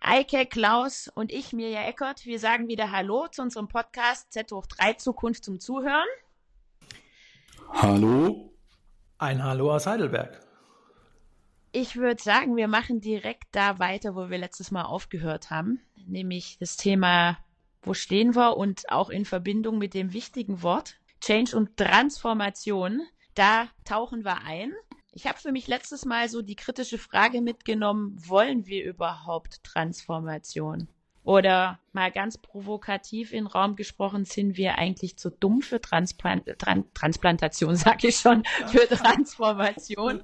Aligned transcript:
Eike, 0.00 0.46
Klaus 0.46 1.08
und 1.14 1.30
ich, 1.30 1.52
Mirja 1.52 1.82
Eckert, 1.82 2.26
wir 2.26 2.38
sagen 2.38 2.66
wieder 2.66 2.90
Hallo 2.90 3.28
zu 3.28 3.42
unserem 3.42 3.68
Podcast 3.68 4.32
Z 4.32 4.50
hoch 4.50 4.66
3 4.66 4.94
Zukunft 4.94 5.44
zum 5.44 5.60
Zuhören. 5.60 6.08
Hallo. 7.72 8.50
Ein 9.18 9.44
Hallo 9.44 9.72
aus 9.72 9.86
Heidelberg. 9.86 10.40
Ich 11.72 11.96
würde 11.96 12.22
sagen, 12.22 12.56
wir 12.56 12.68
machen 12.68 13.00
direkt 13.00 13.48
da 13.52 13.78
weiter, 13.78 14.16
wo 14.16 14.30
wir 14.30 14.38
letztes 14.38 14.70
Mal 14.70 14.84
aufgehört 14.84 15.50
haben, 15.50 15.80
nämlich 16.06 16.56
das 16.58 16.76
Thema, 16.76 17.38
wo 17.82 17.94
stehen 17.94 18.34
wir 18.34 18.56
und 18.56 18.90
auch 18.90 19.10
in 19.10 19.24
Verbindung 19.24 19.78
mit 19.78 19.94
dem 19.94 20.12
wichtigen 20.12 20.62
Wort 20.62 20.96
Change 21.20 21.56
und 21.56 21.76
Transformation. 21.76 23.02
Da 23.34 23.68
tauchen 23.84 24.24
wir 24.24 24.42
ein. 24.42 24.72
Ich 25.12 25.26
habe 25.26 25.38
für 25.38 25.52
mich 25.52 25.66
letztes 25.66 26.04
Mal 26.04 26.28
so 26.28 26.42
die 26.42 26.56
kritische 26.56 26.98
Frage 26.98 27.40
mitgenommen, 27.40 28.16
wollen 28.28 28.66
wir 28.66 28.84
überhaupt 28.84 29.64
Transformation? 29.64 30.88
Oder 31.24 31.78
mal 31.92 32.10
ganz 32.10 32.38
provokativ 32.38 33.32
in 33.32 33.46
Raum 33.46 33.76
gesprochen, 33.76 34.24
sind 34.24 34.56
wir 34.56 34.78
eigentlich 34.78 35.18
zu 35.18 35.30
dumm 35.30 35.60
für 35.60 35.80
Transplant 35.80 36.46
Tran 36.58 36.84
Transplantation, 36.94 37.76
sag 37.76 38.02
ich 38.04 38.16
schon, 38.16 38.44
für 38.68 38.88
Transformation? 38.88 40.22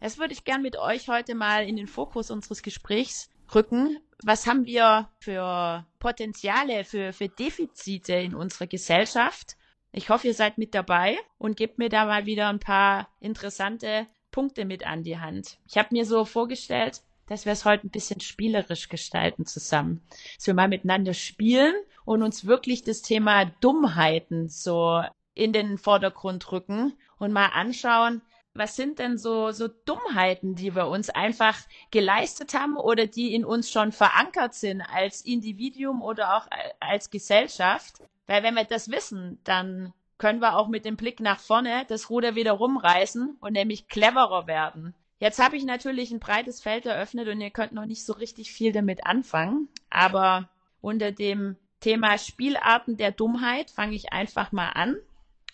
Das 0.00 0.18
würde 0.18 0.34
ich 0.34 0.44
gern 0.44 0.60
mit 0.60 0.76
euch 0.76 1.08
heute 1.08 1.34
mal 1.34 1.66
in 1.66 1.76
den 1.76 1.86
Fokus 1.86 2.30
unseres 2.30 2.62
Gesprächs 2.62 3.30
rücken. 3.54 3.98
Was 4.22 4.46
haben 4.46 4.66
wir 4.66 5.08
für 5.18 5.84
Potenziale, 5.98 6.84
für, 6.84 7.12
für 7.12 7.28
Defizite 7.28 8.14
in 8.14 8.34
unserer 8.34 8.66
Gesellschaft? 8.66 9.56
Ich 9.92 10.08
hoffe, 10.08 10.26
ihr 10.26 10.34
seid 10.34 10.58
mit 10.58 10.74
dabei 10.74 11.18
und 11.38 11.56
gebt 11.56 11.78
mir 11.78 11.88
da 11.88 12.06
mal 12.06 12.26
wieder 12.26 12.48
ein 12.48 12.58
paar 12.58 13.08
interessante 13.20 14.06
Punkte 14.30 14.64
mit 14.64 14.86
an 14.86 15.04
die 15.04 15.18
Hand. 15.18 15.58
Ich 15.68 15.78
habe 15.78 15.88
mir 15.92 16.04
so 16.04 16.24
vorgestellt, 16.24 17.02
dass 17.26 17.44
wir 17.44 17.52
es 17.52 17.64
heute 17.64 17.86
ein 17.86 17.90
bisschen 17.90 18.20
spielerisch 18.20 18.88
gestalten 18.88 19.46
zusammen. 19.46 20.02
Dass 20.36 20.46
wir 20.46 20.54
mal 20.54 20.68
miteinander 20.68 21.14
spielen 21.14 21.74
und 22.04 22.22
uns 22.22 22.44
wirklich 22.44 22.82
das 22.82 23.02
Thema 23.02 23.44
Dummheiten 23.60 24.48
so 24.48 25.02
in 25.34 25.52
den 25.52 25.78
Vordergrund 25.78 26.50
rücken 26.52 26.96
und 27.18 27.32
mal 27.32 27.50
anschauen, 27.52 28.22
was 28.54 28.76
sind 28.76 29.00
denn 29.00 29.18
so, 29.18 29.50
so 29.50 29.68
Dummheiten, 29.68 30.54
die 30.54 30.74
wir 30.74 30.86
uns 30.86 31.10
einfach 31.10 31.58
geleistet 31.90 32.54
haben 32.54 32.76
oder 32.76 33.06
die 33.06 33.34
in 33.34 33.44
uns 33.44 33.70
schon 33.70 33.90
verankert 33.90 34.54
sind 34.54 34.80
als 34.80 35.22
Individuum 35.22 36.02
oder 36.02 36.36
auch 36.36 36.46
als 36.78 37.10
Gesellschaft? 37.10 37.96
Weil 38.26 38.42
wenn 38.42 38.54
wir 38.54 38.64
das 38.64 38.90
wissen, 38.90 39.40
dann 39.44 39.92
können 40.18 40.40
wir 40.40 40.56
auch 40.56 40.68
mit 40.68 40.84
dem 40.84 40.96
Blick 40.96 41.18
nach 41.20 41.40
vorne 41.40 41.84
das 41.88 42.08
Ruder 42.10 42.36
wieder 42.36 42.52
rumreißen 42.52 43.36
und 43.40 43.52
nämlich 43.52 43.88
cleverer 43.88 44.46
werden. 44.46 44.94
Jetzt 45.18 45.42
habe 45.42 45.56
ich 45.56 45.64
natürlich 45.64 46.12
ein 46.12 46.20
breites 46.20 46.62
Feld 46.62 46.86
eröffnet 46.86 47.28
und 47.28 47.40
ihr 47.40 47.50
könnt 47.50 47.72
noch 47.72 47.86
nicht 47.86 48.04
so 48.04 48.12
richtig 48.12 48.52
viel 48.52 48.72
damit 48.72 49.04
anfangen, 49.04 49.68
aber 49.90 50.48
unter 50.80 51.12
dem 51.12 51.56
Thema 51.80 52.18
Spielarten 52.18 52.96
der 52.96 53.10
Dummheit 53.10 53.70
fange 53.70 53.94
ich 53.94 54.12
einfach 54.12 54.52
mal 54.52 54.70
an 54.70 54.96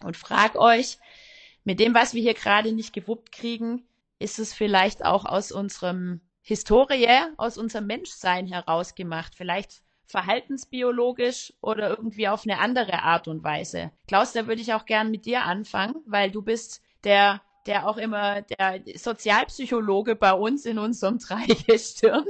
und 0.04 0.16
frage 0.16 0.58
euch, 0.58 0.98
mit 1.64 1.80
dem, 1.80 1.94
was 1.94 2.14
wir 2.14 2.22
hier 2.22 2.34
gerade 2.34 2.72
nicht 2.72 2.92
gewuppt 2.92 3.32
kriegen, 3.32 3.84
ist 4.18 4.38
es 4.38 4.52
vielleicht 4.52 5.04
auch 5.04 5.24
aus 5.24 5.52
unserem 5.52 6.20
Historie, 6.42 7.20
aus 7.36 7.58
unserem 7.58 7.86
Menschsein 7.86 8.46
herausgemacht. 8.46 9.34
Vielleicht 9.34 9.82
verhaltensbiologisch 10.06 11.52
oder 11.60 11.90
irgendwie 11.90 12.28
auf 12.28 12.44
eine 12.44 12.58
andere 12.58 13.02
Art 13.02 13.28
und 13.28 13.44
Weise. 13.44 13.92
Klaus, 14.08 14.32
da 14.32 14.46
würde 14.46 14.60
ich 14.60 14.74
auch 14.74 14.84
gern 14.84 15.10
mit 15.10 15.24
dir 15.24 15.44
anfangen, 15.44 15.96
weil 16.06 16.30
du 16.30 16.42
bist 16.42 16.82
der, 17.04 17.40
der 17.66 17.88
auch 17.88 17.96
immer 17.96 18.42
der 18.42 18.82
Sozialpsychologe 18.96 20.16
bei 20.16 20.32
uns 20.32 20.66
in 20.66 20.78
unserem 20.78 21.18
Dreigestirn. 21.26 22.26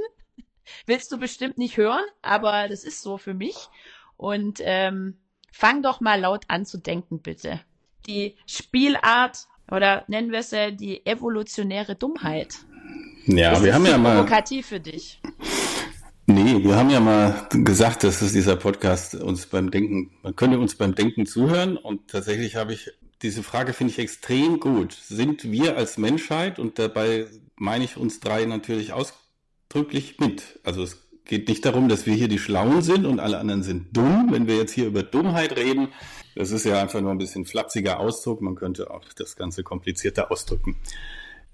Willst 0.85 1.11
du 1.11 1.17
bestimmt 1.17 1.57
nicht 1.57 1.77
hören, 1.77 2.05
aber 2.21 2.69
das 2.69 2.83
ist 2.83 3.01
so 3.01 3.17
für 3.17 3.33
mich. 3.33 3.69
Und 4.15 4.59
ähm, 4.61 5.17
fang 5.51 5.81
doch 5.81 5.99
mal 5.99 6.19
laut 6.19 6.43
an 6.47 6.65
zu 6.65 6.77
denken, 6.77 7.21
bitte 7.21 7.61
die 8.07 8.35
Spielart 8.45 9.47
oder 9.69 10.03
nennen 10.07 10.31
wir 10.31 10.39
es 10.39 10.51
ja 10.51 10.71
die 10.71 11.05
evolutionäre 11.05 11.95
Dummheit. 11.95 12.55
Ja, 13.25 13.53
ist 13.53 13.63
wir 13.63 13.73
haben 13.73 13.85
ja 13.85 13.97
mal. 13.97 14.15
provokativ 14.15 14.67
für 14.67 14.79
dich. 14.79 15.21
Nee, 16.27 16.63
wir 16.63 16.75
haben 16.75 16.89
ja 16.89 16.99
mal 16.99 17.47
gesagt, 17.51 18.03
dass 18.03 18.21
es 18.21 18.31
dieser 18.31 18.55
Podcast 18.55 19.15
uns 19.15 19.47
beim 19.47 19.71
Denken, 19.71 20.11
man 20.23 20.35
könnte 20.35 20.59
uns 20.59 20.75
beim 20.75 20.95
Denken 20.95 21.25
zuhören 21.25 21.77
und 21.77 22.09
tatsächlich 22.09 22.55
habe 22.55 22.73
ich 22.73 22.91
diese 23.21 23.43
Frage 23.43 23.73
finde 23.73 23.91
ich 23.91 23.99
extrem 23.99 24.59
gut. 24.59 24.93
Sind 24.93 25.51
wir 25.51 25.77
als 25.77 25.97
Menschheit 25.97 26.57
und 26.57 26.79
dabei 26.79 27.27
meine 27.55 27.83
ich 27.83 27.97
uns 27.97 28.19
drei 28.19 28.45
natürlich 28.45 28.93
ausdrücklich 28.93 30.19
mit. 30.19 30.59
Also 30.63 30.83
es 30.83 31.07
geht 31.25 31.47
nicht 31.47 31.65
darum, 31.65 31.87
dass 31.87 32.05
wir 32.05 32.13
hier 32.13 32.27
die 32.27 32.39
Schlauen 32.39 32.81
sind 32.81 33.05
und 33.05 33.19
alle 33.19 33.37
anderen 33.37 33.63
sind 33.63 33.95
dumm. 33.95 34.29
Wenn 34.31 34.47
wir 34.47 34.55
jetzt 34.55 34.73
hier 34.73 34.87
über 34.87 35.03
Dummheit 35.03 35.55
reden, 35.55 35.89
das 36.35 36.51
ist 36.51 36.65
ja 36.65 36.81
einfach 36.81 37.01
nur 37.01 37.11
ein 37.11 37.17
bisschen 37.17 37.45
flapsiger 37.45 37.99
Ausdruck. 37.99 38.41
Man 38.41 38.55
könnte 38.55 38.91
auch 38.91 39.03
das 39.15 39.35
Ganze 39.35 39.63
komplizierter 39.63 40.31
ausdrücken. 40.31 40.77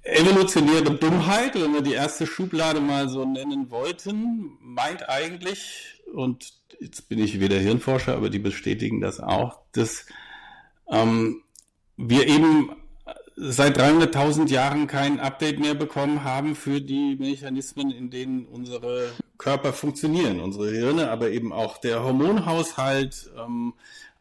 Evolutionäre 0.03 0.91
Dummheit, 0.91 1.55
wenn 1.55 1.73
wir 1.73 1.81
die 1.81 1.93
erste 1.93 2.25
Schublade 2.25 2.79
mal 2.79 3.09
so 3.09 3.25
nennen 3.25 3.69
wollten, 3.71 4.57
meint 4.61 5.09
eigentlich, 5.09 6.01
und 6.13 6.53
jetzt 6.79 7.09
bin 7.09 7.19
ich 7.19 7.39
wieder 7.41 7.57
Hirnforscher, 7.57 8.15
aber 8.15 8.29
die 8.29 8.39
bestätigen 8.39 9.01
das 9.01 9.19
auch, 9.19 9.59
dass 9.73 10.05
ähm, 10.89 11.41
wir 11.97 12.27
eben 12.27 12.71
seit 13.35 13.77
300.000 13.77 14.49
Jahren 14.49 14.87
kein 14.87 15.19
Update 15.19 15.59
mehr 15.59 15.75
bekommen 15.75 16.23
haben 16.23 16.55
für 16.55 16.81
die 16.81 17.15
Mechanismen, 17.17 17.91
in 17.91 18.09
denen 18.09 18.45
unsere 18.45 19.11
Körper 19.37 19.73
funktionieren, 19.73 20.39
unsere 20.39 20.71
Hirne, 20.71 21.11
aber 21.11 21.29
eben 21.29 21.53
auch 21.53 21.77
der 21.77 22.03
Hormonhaushalt, 22.03 23.29
ähm, 23.37 23.73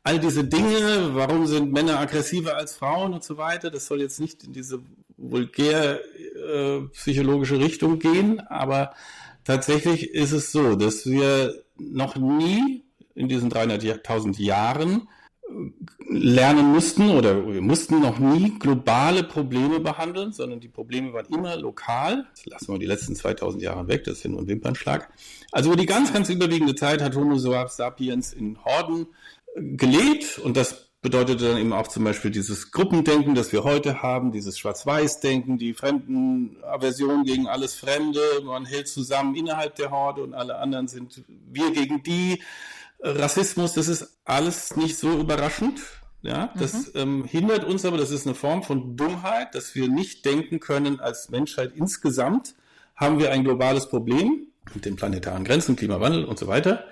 all 0.07 0.21
diese 0.21 0.45
Dinge, 0.45 1.15
warum 1.15 1.49
sind 1.49 1.73
Männer 1.73 1.99
aggressiver 1.99 2.57
als 2.57 2.77
Frauen 2.77 3.13
und 3.13 3.25
so 3.25 3.39
weiter, 3.39 3.73
das 3.73 3.87
soll 3.87 4.01
jetzt 4.01 4.21
nicht 4.21 4.45
in 4.45 4.53
diese 4.53 4.81
vulgär 5.17 6.01
äh, 6.37 6.83
psychologische 6.93 7.59
Richtung 7.59 7.99
gehen, 7.99 8.39
aber 8.39 8.95
tatsächlich 9.43 10.15
ist 10.15 10.31
es 10.31 10.53
so, 10.53 10.77
dass 10.77 11.07
wir 11.07 11.61
noch 11.77 12.15
nie 12.15 12.85
in 13.17 13.29
diesen 13.29 13.51
300.000 13.51 14.41
Jahren 14.41 15.09
äh, 15.43 15.55
lernen 16.09 16.67
mussten 16.73 17.11
oder 17.11 17.45
wir 17.45 17.61
mussten 17.61 18.01
noch 18.01 18.21
nie 18.21 18.57
globale 18.61 19.25
Probleme 19.25 19.81
behandeln, 19.81 20.33
sondern 20.33 20.61
die 20.61 20.69
Probleme 20.69 21.13
waren 21.15 21.27
immer 21.35 21.57
lokal. 21.57 22.27
Das 22.37 22.47
lassen 22.47 22.75
wir 22.75 22.79
die 22.79 22.87
letzten 22.87 23.17
2000 23.17 23.61
Jahre 23.61 23.89
weg, 23.89 24.05
das 24.05 24.19
ist 24.19 24.23
ja 24.23 24.31
nur 24.31 24.43
ein 24.43 24.47
Wimpernschlag. 24.47 25.11
Also 25.51 25.71
über 25.71 25.77
die 25.77 25.87
ganz, 25.87 26.13
ganz 26.13 26.29
überwiegende 26.31 26.77
Zeit 26.77 27.03
hat 27.03 27.17
Homo 27.17 27.39
sapiens 27.39 28.33
in 28.33 28.65
Horden 28.65 29.09
gelebt 29.57 30.39
und 30.39 30.57
das 30.57 30.87
bedeutet 31.03 31.41
dann 31.41 31.57
eben 31.57 31.73
auch 31.73 31.87
zum 31.87 32.05
Beispiel 32.05 32.31
dieses 32.31 32.73
Gruppendenken, 32.73 33.35
das 33.35 33.53
wir 33.53 33.65
heute 33.65 34.03
haben, 34.03 34.33
dieses 34.33 34.59
Schwarz-Weiß-Denken, 34.59 35.57
die 35.57 35.73
Fremdenaversion 35.73 37.25
gegen 37.25 37.47
alles 37.47 37.75
Fremde, 37.75 38.21
man 38.45 38.65
hält 38.65 38.89
zusammen 38.89 39.37
innerhalb 39.37 39.77
der 39.77 39.91
Horde 39.91 40.23
und 40.23 40.35
alle 40.35 40.57
anderen 40.59 40.89
sind 40.89 41.23
wir 41.29 41.71
gegen 41.71 42.03
die. 42.03 42.43
Rassismus, 42.99 43.75
das 43.75 43.89
ist 43.89 44.19
alles 44.25 44.77
nicht 44.77 44.97
so 44.99 45.21
überraschend. 45.21 45.81
Ja, 46.23 46.53
das 46.59 46.95
mhm. 46.95 47.01
ähm, 47.01 47.25
hindert 47.25 47.65
uns 47.65 47.85
aber, 47.85 47.99
das 47.99 48.11
ist 48.11 48.27
eine 48.27 48.35
Form 48.35 48.65
von 48.65 48.97
Dummheit, 48.97 49.55
dass 49.55 49.77
wir 49.77 49.89
nicht 49.89 50.25
denken 50.25 50.59
können, 50.59 50.99
als 50.99 51.29
Menschheit 51.29 51.75
insgesamt 51.77 52.55
haben 52.97 53.21
wir 53.21 53.31
ein 53.31 53.45
globales 53.45 53.89
Problem 53.89 54.49
mit 54.75 54.85
den 54.85 54.97
planetaren 54.97 55.45
Grenzen, 55.45 55.77
Klimawandel 55.77 56.25
und 56.25 56.39
so 56.39 56.49
weiter 56.49 56.85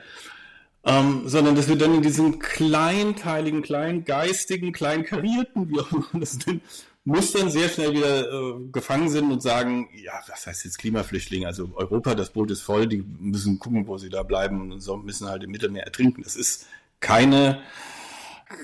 ähm, 0.85 1.23
sondern 1.27 1.55
dass 1.55 1.69
wir 1.69 1.77
dann 1.77 1.95
in 1.95 2.03
diesen 2.03 2.39
kleinteiligen, 2.39 3.63
kleingeistigen, 3.63 4.73
kleinkarierten, 4.73 5.71
wie 5.71 5.81
auch 5.81 5.91
immer 5.93 6.21
das 6.21 6.39
denn, 6.39 6.61
Mustern 7.07 7.51
sehr 7.51 7.69
schnell 7.69 7.93
wieder 7.93 8.33
äh, 8.33 8.55
gefangen 8.73 9.11
sind 9.11 9.31
und 9.31 9.43
sagen, 9.43 9.91
ja, 9.95 10.13
was 10.27 10.47
heißt 10.47 10.65
jetzt 10.65 10.79
Klimaflüchtlinge? 10.79 11.47
Also 11.47 11.71
Europa, 11.75 12.15
das 12.15 12.31
Boot 12.31 12.51
ist 12.51 12.63
voll, 12.63 12.87
die 12.87 13.05
müssen 13.19 13.59
gucken, 13.59 13.87
wo 13.87 13.99
sie 13.99 14.09
da 14.09 14.23
bleiben 14.23 14.73
und 14.73 14.81
so 14.81 14.97
müssen 14.97 15.29
halt 15.29 15.43
im 15.43 15.51
Mittelmeer 15.51 15.85
ertrinken. 15.85 16.23
Das 16.23 16.35
ist 16.35 16.67
keine, 17.01 17.61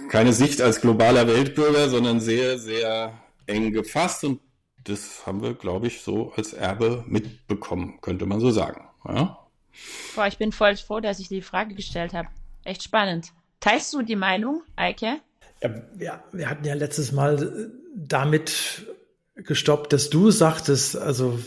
keine 0.09 0.33
Sicht 0.33 0.63
als 0.63 0.81
globaler 0.81 1.27
Weltbürger, 1.27 1.91
sondern 1.91 2.21
sehr, 2.21 2.59
sehr 2.59 3.13
eng 3.47 3.73
gefasst 3.73 4.25
und 4.25 4.41
das 4.85 5.27
haben 5.27 5.43
wir, 5.43 5.53
glaube 5.53 5.89
ich, 5.89 6.01
so 6.01 6.33
als 6.37 6.55
Erbe 6.55 7.05
mitbekommen, 7.07 8.01
könnte 8.01 8.25
man 8.25 8.41
so 8.41 8.51
sagen. 8.51 8.89
Ja? 9.07 9.39
Boah, 10.15 10.27
ich 10.27 10.39
bin 10.39 10.53
voll 10.53 10.77
froh, 10.77 11.01
dass 11.01 11.19
ich 11.19 11.29
die 11.29 11.43
Frage 11.43 11.75
gestellt 11.75 12.13
habe. 12.13 12.29
Echt 12.65 12.83
spannend. 12.83 13.33
Teilst 13.61 13.93
du 13.93 14.03
die 14.03 14.17
Meinung, 14.17 14.63
Eike? 14.77 15.21
Ja, 15.63 15.71
ja, 15.99 16.25
wir 16.33 16.49
hatten 16.49 16.65
ja 16.65 16.75
letztes 16.75 17.13
Mal 17.13 17.71
damit 17.95 18.87
gestoppt, 19.37 19.93
dass 19.93 20.11
du 20.11 20.31
sagtest, 20.31 20.97
also 20.97 21.39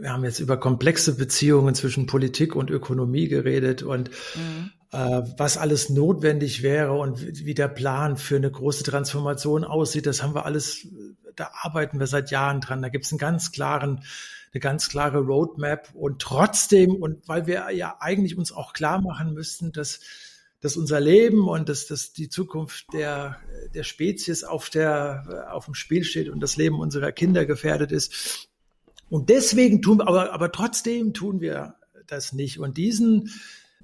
wir 0.00 0.12
haben 0.12 0.24
jetzt 0.24 0.40
über 0.40 0.56
komplexe 0.58 1.16
Beziehungen 1.16 1.74
zwischen 1.74 2.06
Politik 2.06 2.54
und 2.54 2.70
Ökonomie 2.70 3.28
geredet 3.28 3.82
und 3.82 4.10
mhm. 4.34 4.70
äh, 4.92 5.22
was 5.36 5.56
alles 5.56 5.88
notwendig 5.90 6.62
wäre 6.62 6.92
und 6.92 7.20
wie, 7.20 7.46
wie 7.46 7.54
der 7.54 7.68
Plan 7.68 8.16
für 8.16 8.36
eine 8.36 8.50
große 8.50 8.84
Transformation 8.84 9.64
aussieht, 9.64 10.06
das 10.06 10.22
haben 10.22 10.34
wir 10.34 10.44
alles, 10.44 10.86
da 11.34 11.50
arbeiten 11.62 11.98
wir 11.98 12.06
seit 12.06 12.30
Jahren 12.30 12.60
dran. 12.60 12.82
Da 12.82 12.88
gibt 12.88 13.04
es 13.04 13.12
einen 13.12 13.18
ganz 13.18 13.52
klaren 13.52 14.02
eine 14.56 14.60
ganz 14.60 14.88
klare 14.88 15.18
Roadmap 15.18 15.90
und 15.94 16.22
trotzdem 16.22 16.94
und 16.94 17.28
weil 17.28 17.46
wir 17.46 17.70
ja 17.72 17.98
eigentlich 18.00 18.38
uns 18.38 18.52
auch 18.52 18.72
klar 18.72 19.02
machen 19.02 19.34
müssten, 19.34 19.70
dass 19.70 20.00
dass 20.62 20.78
unser 20.78 20.98
Leben 20.98 21.46
und 21.46 21.68
dass, 21.68 21.86
dass 21.86 22.14
die 22.14 22.30
Zukunft 22.30 22.86
der, 22.94 23.38
der 23.74 23.84
Spezies 23.84 24.42
auf, 24.42 24.70
der, 24.70 25.50
auf 25.52 25.66
dem 25.66 25.74
Spiel 25.74 26.02
steht 26.02 26.30
und 26.30 26.40
das 26.40 26.56
Leben 26.56 26.80
unserer 26.80 27.12
Kinder 27.12 27.44
gefährdet 27.44 27.92
ist. 27.92 28.48
Und 29.10 29.28
deswegen 29.28 29.82
tun 29.82 29.98
wir, 29.98 30.08
aber, 30.08 30.32
aber 30.32 30.50
trotzdem 30.50 31.12
tun 31.12 31.40
wir 31.40 31.76
das 32.06 32.32
nicht. 32.32 32.58
Und 32.58 32.78
diesen, 32.78 33.30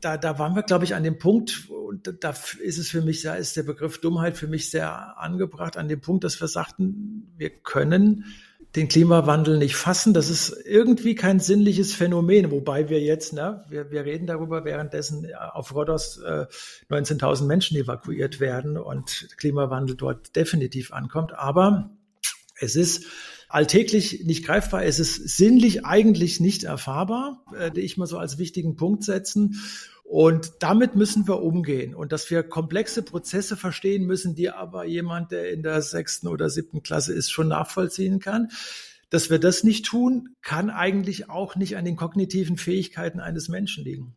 da, 0.00 0.16
da 0.16 0.38
waren 0.38 0.56
wir, 0.56 0.62
glaube 0.62 0.84
ich, 0.84 0.94
an 0.94 1.04
dem 1.04 1.18
Punkt, 1.18 1.68
und 1.68 2.24
da 2.24 2.34
ist 2.60 2.78
es 2.78 2.88
für 2.88 3.02
mich, 3.02 3.20
da 3.20 3.34
ist 3.34 3.54
der 3.54 3.64
Begriff 3.64 4.00
Dummheit 4.00 4.38
für 4.38 4.48
mich 4.48 4.70
sehr 4.70 5.18
angebracht, 5.18 5.76
an 5.76 5.88
dem 5.88 6.00
Punkt, 6.00 6.24
dass 6.24 6.40
wir 6.40 6.48
sagten, 6.48 7.30
wir 7.36 7.50
können 7.50 8.24
den 8.76 8.88
Klimawandel 8.88 9.58
nicht 9.58 9.76
fassen. 9.76 10.14
Das 10.14 10.30
ist 10.30 10.50
irgendwie 10.64 11.14
kein 11.14 11.40
sinnliches 11.40 11.94
Phänomen, 11.94 12.50
wobei 12.50 12.88
wir 12.88 13.00
jetzt, 13.00 13.32
ne, 13.32 13.64
wir, 13.68 13.90
wir 13.90 14.04
reden 14.04 14.26
darüber, 14.26 14.64
währenddessen 14.64 15.26
auf 15.34 15.74
Rhodos 15.74 16.18
äh, 16.18 16.46
19.000 16.90 17.44
Menschen 17.44 17.76
evakuiert 17.76 18.40
werden 18.40 18.78
und 18.78 19.28
Klimawandel 19.36 19.96
dort 19.96 20.34
definitiv 20.36 20.92
ankommt. 20.92 21.34
Aber 21.34 21.90
es 22.58 22.76
ist 22.76 23.04
alltäglich 23.48 24.24
nicht 24.24 24.46
greifbar, 24.46 24.84
es 24.84 24.98
ist 24.98 25.36
sinnlich 25.36 25.84
eigentlich 25.84 26.40
nicht 26.40 26.64
erfahrbar, 26.64 27.44
äh, 27.58 27.78
ich 27.78 27.98
mal 27.98 28.06
so 28.06 28.16
als 28.16 28.38
wichtigen 28.38 28.76
Punkt 28.76 29.04
setzen. 29.04 29.60
Und 30.12 30.52
damit 30.58 30.94
müssen 30.94 31.26
wir 31.26 31.40
umgehen. 31.42 31.94
Und 31.94 32.12
dass 32.12 32.30
wir 32.30 32.42
komplexe 32.42 33.02
Prozesse 33.02 33.56
verstehen 33.56 34.04
müssen, 34.04 34.34
die 34.34 34.50
aber 34.50 34.84
jemand, 34.84 35.32
der 35.32 35.50
in 35.50 35.62
der 35.62 35.80
sechsten 35.80 36.28
oder 36.28 36.50
siebten 36.50 36.82
Klasse 36.82 37.14
ist, 37.14 37.30
schon 37.30 37.48
nachvollziehen 37.48 38.20
kann. 38.20 38.50
Dass 39.08 39.30
wir 39.30 39.38
das 39.38 39.64
nicht 39.64 39.86
tun, 39.86 40.28
kann 40.42 40.68
eigentlich 40.68 41.30
auch 41.30 41.56
nicht 41.56 41.78
an 41.78 41.86
den 41.86 41.96
kognitiven 41.96 42.58
Fähigkeiten 42.58 43.20
eines 43.20 43.48
Menschen 43.48 43.84
liegen. 43.84 44.14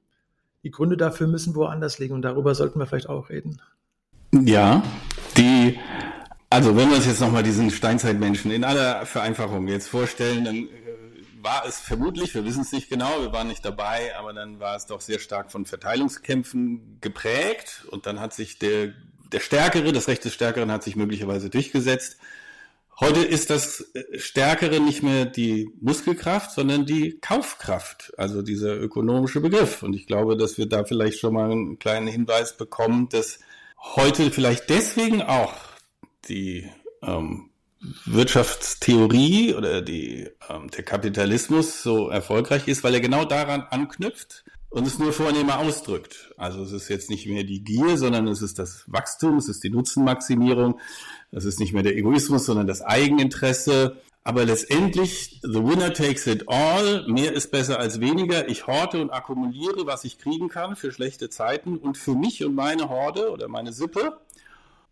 Die 0.65 0.71
Gründe 0.71 0.97
dafür 0.97 1.27
müssen 1.27 1.55
woanders 1.55 1.97
liegen 1.97 2.13
und 2.13 2.23
darüber 2.23 2.55
sollten 2.55 2.77
wir 2.77 2.87
vielleicht 2.87 3.07
auch 3.07 3.29
reden. 3.29 3.61
Ja, 4.33 4.83
die, 5.37 5.79
also 6.49 6.75
wenn 6.75 6.89
wir 6.89 6.97
uns 6.97 7.05
jetzt 7.05 7.21
nochmal 7.21 7.43
diesen 7.43 7.71
Steinzeitmenschen 7.71 8.51
in 8.51 8.65
aller 8.65 9.05
Vereinfachung 9.05 9.69
jetzt 9.69 9.87
vorstellen, 9.87 10.43
dann 10.43 10.67
war 11.45 11.63
es 11.65 11.79
vermutlich, 11.79 12.33
wir 12.33 12.43
wissen 12.43 12.63
es 12.63 12.71
nicht 12.71 12.89
genau, 12.89 13.21
wir 13.21 13.31
waren 13.31 13.47
nicht 13.47 13.63
dabei, 13.63 14.17
aber 14.17 14.33
dann 14.33 14.59
war 14.59 14.75
es 14.75 14.87
doch 14.87 14.99
sehr 14.99 15.19
stark 15.19 15.51
von 15.51 15.65
Verteilungskämpfen 15.65 16.97
geprägt 17.01 17.85
und 17.91 18.07
dann 18.07 18.19
hat 18.19 18.33
sich 18.33 18.57
der, 18.57 18.93
der 19.31 19.39
Stärkere, 19.39 19.93
das 19.93 20.07
Recht 20.07 20.25
des 20.25 20.33
Stärkeren 20.33 20.71
hat 20.71 20.83
sich 20.83 20.95
möglicherweise 20.95 21.51
durchgesetzt. 21.51 22.17
Heute 22.99 23.19
ist 23.19 23.51
das 23.51 23.91
Stärkere 24.15 24.79
nicht 24.79 25.03
mehr 25.03 25.25
die 25.25 25.69
Muskelkraft, 25.81 26.51
sondern 26.51 26.87
die 26.87 27.19
Kaufkraft, 27.19 28.13
also 28.17 28.41
dieser 28.41 28.75
ökonomische 28.75 29.39
Begriff. 29.39 29.83
Und 29.83 29.93
ich 29.93 30.07
glaube, 30.07 30.37
dass 30.37 30.57
wir 30.57 30.65
da 30.65 30.83
vielleicht 30.83 31.19
schon 31.19 31.35
mal 31.35 31.51
einen 31.51 31.77
kleinen 31.77 32.07
Hinweis 32.07 32.57
bekommen, 32.57 33.07
dass 33.09 33.39
heute 33.95 34.31
vielleicht 34.31 34.69
deswegen 34.71 35.21
auch 35.21 35.53
die 36.27 36.71
ähm, 37.03 37.51
Wirtschaftstheorie 38.05 39.53
oder 39.53 39.81
die, 39.81 40.29
ähm, 40.49 40.69
der 40.69 40.83
Kapitalismus 40.83 41.81
so 41.83 42.09
erfolgreich 42.09 42.67
ist, 42.67 42.83
weil 42.83 42.93
er 42.93 43.01
genau 43.01 43.25
daran 43.25 43.61
anknüpft 43.69 44.43
und 44.69 44.85
es 44.85 44.99
nur 44.99 45.13
vornehmer 45.13 45.59
ausdrückt. 45.59 46.33
Also 46.37 46.61
es 46.61 46.71
ist 46.71 46.89
jetzt 46.89 47.09
nicht 47.09 47.27
mehr 47.27 47.43
die 47.43 47.63
Gier, 47.63 47.97
sondern 47.97 48.27
es 48.27 48.41
ist 48.41 48.59
das 48.59 48.83
Wachstum, 48.87 49.37
es 49.37 49.47
ist 49.47 49.63
die 49.63 49.69
Nutzenmaximierung, 49.69 50.79
es 51.31 51.45
ist 51.45 51.59
nicht 51.59 51.73
mehr 51.73 51.83
der 51.83 51.95
Egoismus, 51.95 52.45
sondern 52.45 52.67
das 52.67 52.81
Eigeninteresse. 52.81 53.97
Aber 54.23 54.43
letztendlich, 54.43 55.39
the 55.43 55.63
winner 55.63 55.93
takes 55.93 56.27
it 56.27 56.49
all, 56.49 57.05
mehr 57.07 57.31
ist 57.31 57.51
besser 57.51 57.79
als 57.79 58.01
weniger. 58.01 58.49
Ich 58.49 58.67
horte 58.67 58.99
und 58.99 59.11
akkumuliere, 59.11 59.85
was 59.85 60.03
ich 60.03 60.17
kriegen 60.17 60.49
kann 60.49 60.75
für 60.75 60.91
schlechte 60.91 61.29
Zeiten 61.29 61.77
und 61.77 61.97
für 61.97 62.15
mich 62.15 62.43
und 62.43 62.55
meine 62.55 62.89
Horde 62.89 63.31
oder 63.31 63.47
meine 63.47 63.71
Sippe 63.71 64.17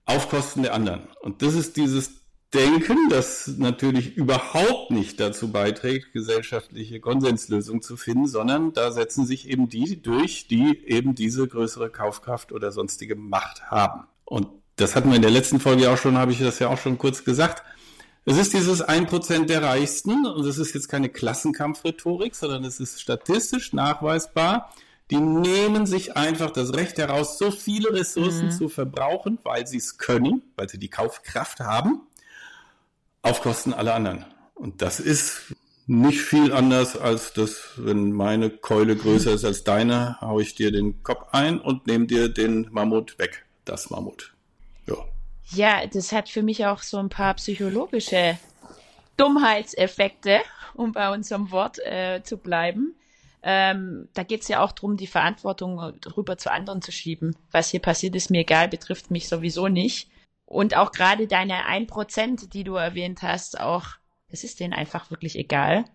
auf 0.05 0.29
Kosten 0.29 0.63
der 0.63 0.73
anderen. 0.73 1.07
Und 1.21 1.41
das 1.41 1.55
ist 1.55 1.75
dieses 1.77 2.22
denken, 2.53 3.09
das 3.09 3.47
natürlich 3.57 4.15
überhaupt 4.15 4.91
nicht 4.91 5.19
dazu 5.19 5.51
beiträgt, 5.51 6.13
gesellschaftliche 6.13 6.99
Konsenslösungen 6.99 7.81
zu 7.81 7.97
finden, 7.97 8.27
sondern 8.27 8.73
da 8.73 8.91
setzen 8.91 9.25
sich 9.25 9.49
eben 9.49 9.69
die 9.69 10.01
durch, 10.01 10.47
die 10.47 10.79
eben 10.85 11.15
diese 11.15 11.47
größere 11.47 11.89
Kaufkraft 11.89 12.51
oder 12.51 12.71
sonstige 12.71 13.15
Macht 13.15 13.71
haben. 13.71 14.03
Und 14.25 14.47
das 14.75 14.95
hatten 14.95 15.09
wir 15.09 15.15
in 15.15 15.21
der 15.21 15.31
letzten 15.31 15.59
Folge 15.59 15.89
auch 15.89 15.97
schon, 15.97 16.17
habe 16.17 16.31
ich 16.31 16.39
das 16.39 16.59
ja 16.59 16.69
auch 16.69 16.77
schon 16.77 16.97
kurz 16.97 17.23
gesagt. 17.23 17.63
Es 18.25 18.37
ist 18.37 18.53
dieses 18.53 18.81
ein 18.81 19.05
Prozent 19.07 19.49
der 19.49 19.63
Reichsten 19.63 20.25
und 20.25 20.45
es 20.45 20.57
ist 20.57 20.73
jetzt 20.73 20.87
keine 20.87 21.09
Klassenkampfrhetorik, 21.09 22.35
sondern 22.35 22.63
es 22.63 22.79
ist 22.79 23.01
statistisch 23.01 23.73
nachweisbar. 23.73 24.71
Die 25.11 25.19
nehmen 25.19 25.85
sich 25.85 26.15
einfach 26.15 26.51
das 26.51 26.73
Recht 26.73 26.97
heraus, 26.97 27.37
so 27.37 27.51
viele 27.51 27.93
Ressourcen 27.93 28.45
mhm. 28.45 28.51
zu 28.51 28.69
verbrauchen, 28.69 29.39
weil 29.43 29.67
sie 29.67 29.77
es 29.77 29.97
können, 29.97 30.41
weil 30.55 30.69
sie 30.69 30.77
die 30.77 30.89
Kaufkraft 30.89 31.59
haben 31.59 32.01
auf 33.23 33.41
Kosten 33.41 33.73
aller 33.73 33.95
anderen. 33.95 34.25
Und 34.53 34.81
das 34.83 34.99
ist 34.99 35.55
nicht 35.87 36.21
viel 36.21 36.53
anders 36.53 36.95
als 36.95 37.33
das, 37.33 37.71
wenn 37.77 38.11
meine 38.11 38.49
Keule 38.49 38.95
größer 38.95 39.33
ist 39.33 39.43
als 39.43 39.63
deine, 39.63 40.17
hau 40.21 40.39
ich 40.39 40.55
dir 40.55 40.71
den 40.71 41.03
Kopf 41.03 41.27
ein 41.31 41.59
und 41.59 41.87
nehme 41.87 42.05
dir 42.05 42.29
den 42.29 42.67
Mammut 42.71 43.17
weg. 43.17 43.45
Das 43.65 43.89
Mammut. 43.89 44.33
Ja. 44.85 44.95
Ja, 45.51 45.85
das 45.87 46.11
hat 46.11 46.29
für 46.29 46.43
mich 46.43 46.65
auch 46.65 46.81
so 46.83 46.97
ein 46.97 47.09
paar 47.09 47.33
psychologische 47.35 48.37
Dummheitseffekte, 49.17 50.39
um 50.73 50.91
bei 50.91 51.11
unserem 51.11 51.51
Wort 51.51 51.79
äh, 51.79 52.21
zu 52.23 52.37
bleiben. 52.37 52.95
Ähm, 53.41 54.07
da 54.13 54.23
geht 54.23 54.41
es 54.41 54.47
ja 54.47 54.61
auch 54.63 54.71
darum, 54.71 54.95
die 54.95 55.07
Verantwortung 55.07 55.79
rüber 56.17 56.37
zu 56.37 56.51
anderen 56.51 56.81
zu 56.81 56.91
schieben. 56.91 57.35
Was 57.51 57.69
hier 57.69 57.81
passiert, 57.81 58.15
ist 58.15 58.29
mir 58.29 58.41
egal, 58.41 58.69
betrifft 58.69 59.11
mich 59.11 59.27
sowieso 59.27 59.67
nicht. 59.67 60.09
Und 60.53 60.77
auch 60.77 60.91
gerade 60.91 61.25
deine 61.25 61.65
ein 61.65 61.87
Prozent, 61.87 62.53
die 62.53 62.63
du 62.63 62.75
erwähnt 62.75 63.23
hast, 63.23 63.59
auch, 63.59 63.87
das 64.29 64.43
ist 64.43 64.59
denen 64.59 64.73
einfach 64.73 65.09
wirklich 65.09 65.35
egal. 65.35 65.85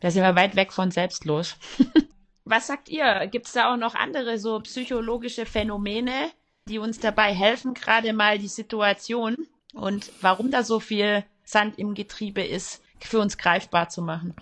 Da 0.00 0.10
sind 0.10 0.24
wir 0.24 0.34
weit 0.34 0.56
weg 0.56 0.72
von 0.72 0.90
selbstlos. 0.90 1.54
Was 2.44 2.66
sagt 2.66 2.88
ihr? 2.88 3.28
Gibt 3.28 3.46
es 3.46 3.52
da 3.52 3.72
auch 3.72 3.76
noch 3.76 3.94
andere 3.94 4.38
so 4.38 4.58
psychologische 4.58 5.46
Phänomene, 5.46 6.30
die 6.68 6.80
uns 6.80 6.98
dabei 6.98 7.32
helfen, 7.32 7.74
gerade 7.74 8.12
mal 8.12 8.38
die 8.40 8.48
Situation 8.48 9.36
und 9.72 10.10
warum 10.20 10.50
da 10.50 10.64
so 10.64 10.80
viel 10.80 11.24
Sand 11.44 11.78
im 11.78 11.94
Getriebe 11.94 12.42
ist, 12.42 12.82
für 12.98 13.20
uns 13.20 13.38
greifbar 13.38 13.88
zu 13.88 14.02
machen? 14.02 14.34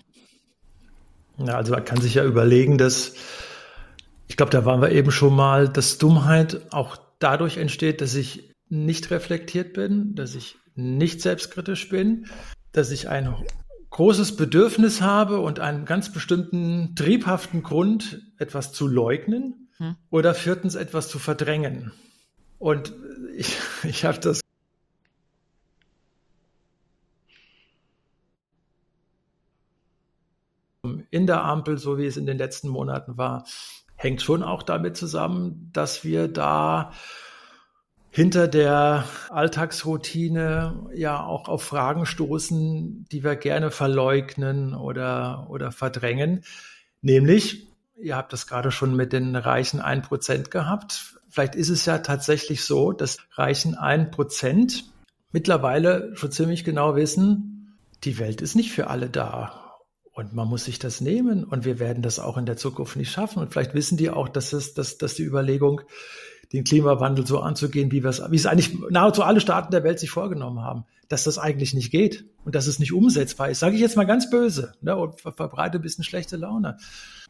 Ja, 1.37 1.55
also 1.55 1.71
man 1.71 1.85
kann 1.85 2.01
sich 2.01 2.15
ja 2.15 2.25
überlegen, 2.25 2.79
dass, 2.79 3.13
ich 4.27 4.37
glaube, 4.37 4.51
da 4.51 4.65
waren 4.65 4.81
wir 4.81 4.89
eben 4.89 5.11
schon 5.11 5.35
mal, 5.35 5.69
dass 5.69 5.99
Dummheit 5.99 6.73
auch 6.73 6.97
dadurch 7.19 7.57
entsteht, 7.57 8.01
dass 8.01 8.15
ich 8.15 8.50
nicht 8.71 9.11
reflektiert 9.11 9.73
bin, 9.73 10.15
dass 10.15 10.33
ich 10.33 10.57
nicht 10.75 11.21
selbstkritisch 11.21 11.89
bin, 11.89 12.27
dass 12.71 12.91
ich 12.91 13.09
ein 13.09 13.35
großes 13.89 14.37
Bedürfnis 14.37 15.01
habe 15.01 15.41
und 15.41 15.59
einen 15.59 15.83
ganz 15.85 16.13
bestimmten 16.13 16.95
triebhaften 16.95 17.63
Grund, 17.63 18.21
etwas 18.37 18.71
zu 18.71 18.87
leugnen 18.87 19.69
hm. 19.77 19.97
oder 20.09 20.33
viertens 20.33 20.75
etwas 20.75 21.09
zu 21.09 21.19
verdrängen. 21.19 21.91
Und 22.57 22.93
ich, 23.35 23.57
ich 23.83 24.05
habe 24.05 24.19
das 24.19 24.39
in 31.09 31.27
der 31.27 31.43
Ampel, 31.43 31.77
so 31.77 31.97
wie 31.97 32.05
es 32.05 32.15
in 32.15 32.25
den 32.25 32.37
letzten 32.37 32.69
Monaten 32.69 33.17
war, 33.17 33.45
hängt 33.95 34.21
schon 34.21 34.43
auch 34.43 34.63
damit 34.63 34.95
zusammen, 34.95 35.69
dass 35.73 36.05
wir 36.05 36.29
da 36.29 36.93
hinter 38.11 38.49
der 38.49 39.05
Alltagsroutine 39.29 40.89
ja 40.93 41.23
auch 41.25 41.47
auf 41.47 41.63
Fragen 41.63 42.05
stoßen, 42.05 43.05
die 43.09 43.23
wir 43.23 43.37
gerne 43.37 43.71
verleugnen 43.71 44.75
oder, 44.75 45.47
oder 45.49 45.71
verdrängen. 45.71 46.43
Nämlich, 47.01 47.67
ihr 47.97 48.17
habt 48.17 48.33
das 48.33 48.47
gerade 48.47 48.69
schon 48.69 48.95
mit 48.97 49.13
den 49.13 49.35
reichen 49.37 49.79
ein 49.79 50.01
Prozent 50.01 50.51
gehabt. 50.51 51.15
Vielleicht 51.29 51.55
ist 51.55 51.69
es 51.69 51.85
ja 51.85 51.99
tatsächlich 51.99 52.65
so, 52.65 52.91
dass 52.91 53.17
reichen 53.35 53.75
ein 53.75 54.11
Prozent 54.11 54.91
mittlerweile 55.31 56.11
schon 56.15 56.33
ziemlich 56.33 56.65
genau 56.65 56.97
wissen, 56.97 57.77
die 58.03 58.19
Welt 58.19 58.41
ist 58.41 58.55
nicht 58.55 58.73
für 58.73 58.87
alle 58.87 59.09
da. 59.09 59.77
Und 60.13 60.33
man 60.33 60.49
muss 60.49 60.65
sich 60.65 60.79
das 60.79 60.99
nehmen 60.99 61.45
und 61.45 61.63
wir 61.63 61.79
werden 61.79 62.03
das 62.03 62.19
auch 62.19 62.37
in 62.37 62.45
der 62.45 62.57
Zukunft 62.57 62.97
nicht 62.97 63.11
schaffen. 63.11 63.39
Und 63.39 63.53
vielleicht 63.53 63.73
wissen 63.73 63.95
die 63.95 64.09
auch, 64.09 64.27
dass 64.27 64.51
es, 64.51 64.73
dass, 64.73 64.97
dass 64.97 65.13
die 65.13 65.23
Überlegung, 65.23 65.81
den 66.53 66.63
Klimawandel 66.63 67.25
so 67.25 67.39
anzugehen, 67.39 67.91
wie, 67.91 68.03
wie 68.03 68.35
es 68.35 68.45
eigentlich 68.45 68.77
nahezu 68.89 69.23
alle 69.23 69.39
Staaten 69.39 69.71
der 69.71 69.83
Welt 69.83 69.99
sich 69.99 70.09
vorgenommen 70.09 70.61
haben, 70.61 70.83
dass 71.07 71.23
das 71.23 71.37
eigentlich 71.37 71.73
nicht 71.73 71.91
geht 71.91 72.25
und 72.43 72.55
dass 72.55 72.67
es 72.67 72.79
nicht 72.79 72.93
umsetzbar 72.93 73.49
ist. 73.49 73.59
Sage 73.59 73.75
ich 73.75 73.81
jetzt 73.81 73.95
mal 73.95 74.05
ganz 74.05 74.29
böse 74.29 74.73
ne, 74.81 74.95
und 74.95 75.21
verbreite 75.21 75.77
ein 75.77 75.81
bisschen 75.81 76.03
schlechte 76.03 76.37
Laune. 76.37 76.77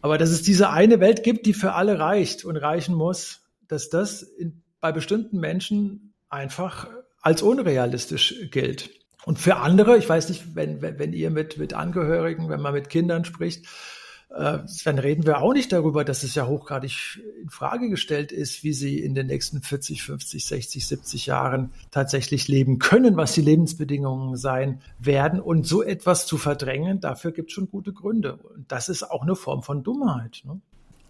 Aber 0.01 0.17
dass 0.17 0.31
es 0.31 0.41
diese 0.41 0.69
eine 0.69 0.99
Welt 0.99 1.23
gibt, 1.23 1.45
die 1.45 1.53
für 1.53 1.73
alle 1.73 1.99
reicht 1.99 2.45
und 2.45 2.57
reichen 2.57 2.95
muss, 2.95 3.41
dass 3.67 3.89
das 3.89 4.23
in, 4.23 4.63
bei 4.79 4.91
bestimmten 4.91 5.39
Menschen 5.39 6.13
einfach 6.29 6.87
als 7.21 7.43
unrealistisch 7.43 8.49
gilt. 8.49 8.89
Und 9.25 9.37
für 9.37 9.57
andere, 9.57 9.97
ich 9.97 10.09
weiß 10.09 10.29
nicht, 10.29 10.55
wenn, 10.55 10.81
wenn, 10.81 10.97
wenn 10.97 11.13
ihr 11.13 11.29
mit, 11.29 11.57
mit 11.57 11.73
Angehörigen, 11.73 12.49
wenn 12.49 12.61
man 12.61 12.73
mit 12.73 12.89
Kindern 12.89 13.23
spricht, 13.23 13.67
dann 14.31 14.97
reden 14.97 15.25
wir 15.25 15.41
auch 15.41 15.53
nicht 15.53 15.73
darüber, 15.73 16.05
dass 16.05 16.23
es 16.23 16.35
ja 16.35 16.47
hochgradig 16.47 17.21
in 17.41 17.49
Frage 17.49 17.89
gestellt 17.89 18.31
ist, 18.31 18.63
wie 18.63 18.71
sie 18.71 18.99
in 18.99 19.13
den 19.13 19.27
nächsten 19.27 19.61
40, 19.61 20.03
50, 20.03 20.45
60, 20.45 20.87
70 20.87 21.25
Jahren 21.25 21.71
tatsächlich 21.91 22.47
leben 22.47 22.79
können, 22.79 23.17
was 23.17 23.33
die 23.33 23.41
Lebensbedingungen 23.41 24.37
sein 24.37 24.81
werden. 24.99 25.41
Und 25.41 25.67
so 25.67 25.83
etwas 25.83 26.25
zu 26.27 26.37
verdrängen, 26.37 27.01
dafür 27.01 27.31
gibt 27.31 27.49
es 27.49 27.55
schon 27.55 27.69
gute 27.69 27.91
Gründe. 27.91 28.35
Und 28.35 28.71
das 28.71 28.87
ist 28.87 29.03
auch 29.03 29.23
eine 29.23 29.35
Form 29.35 29.63
von 29.63 29.83
Dummheit. 29.83 30.43
Ne? 30.45 30.61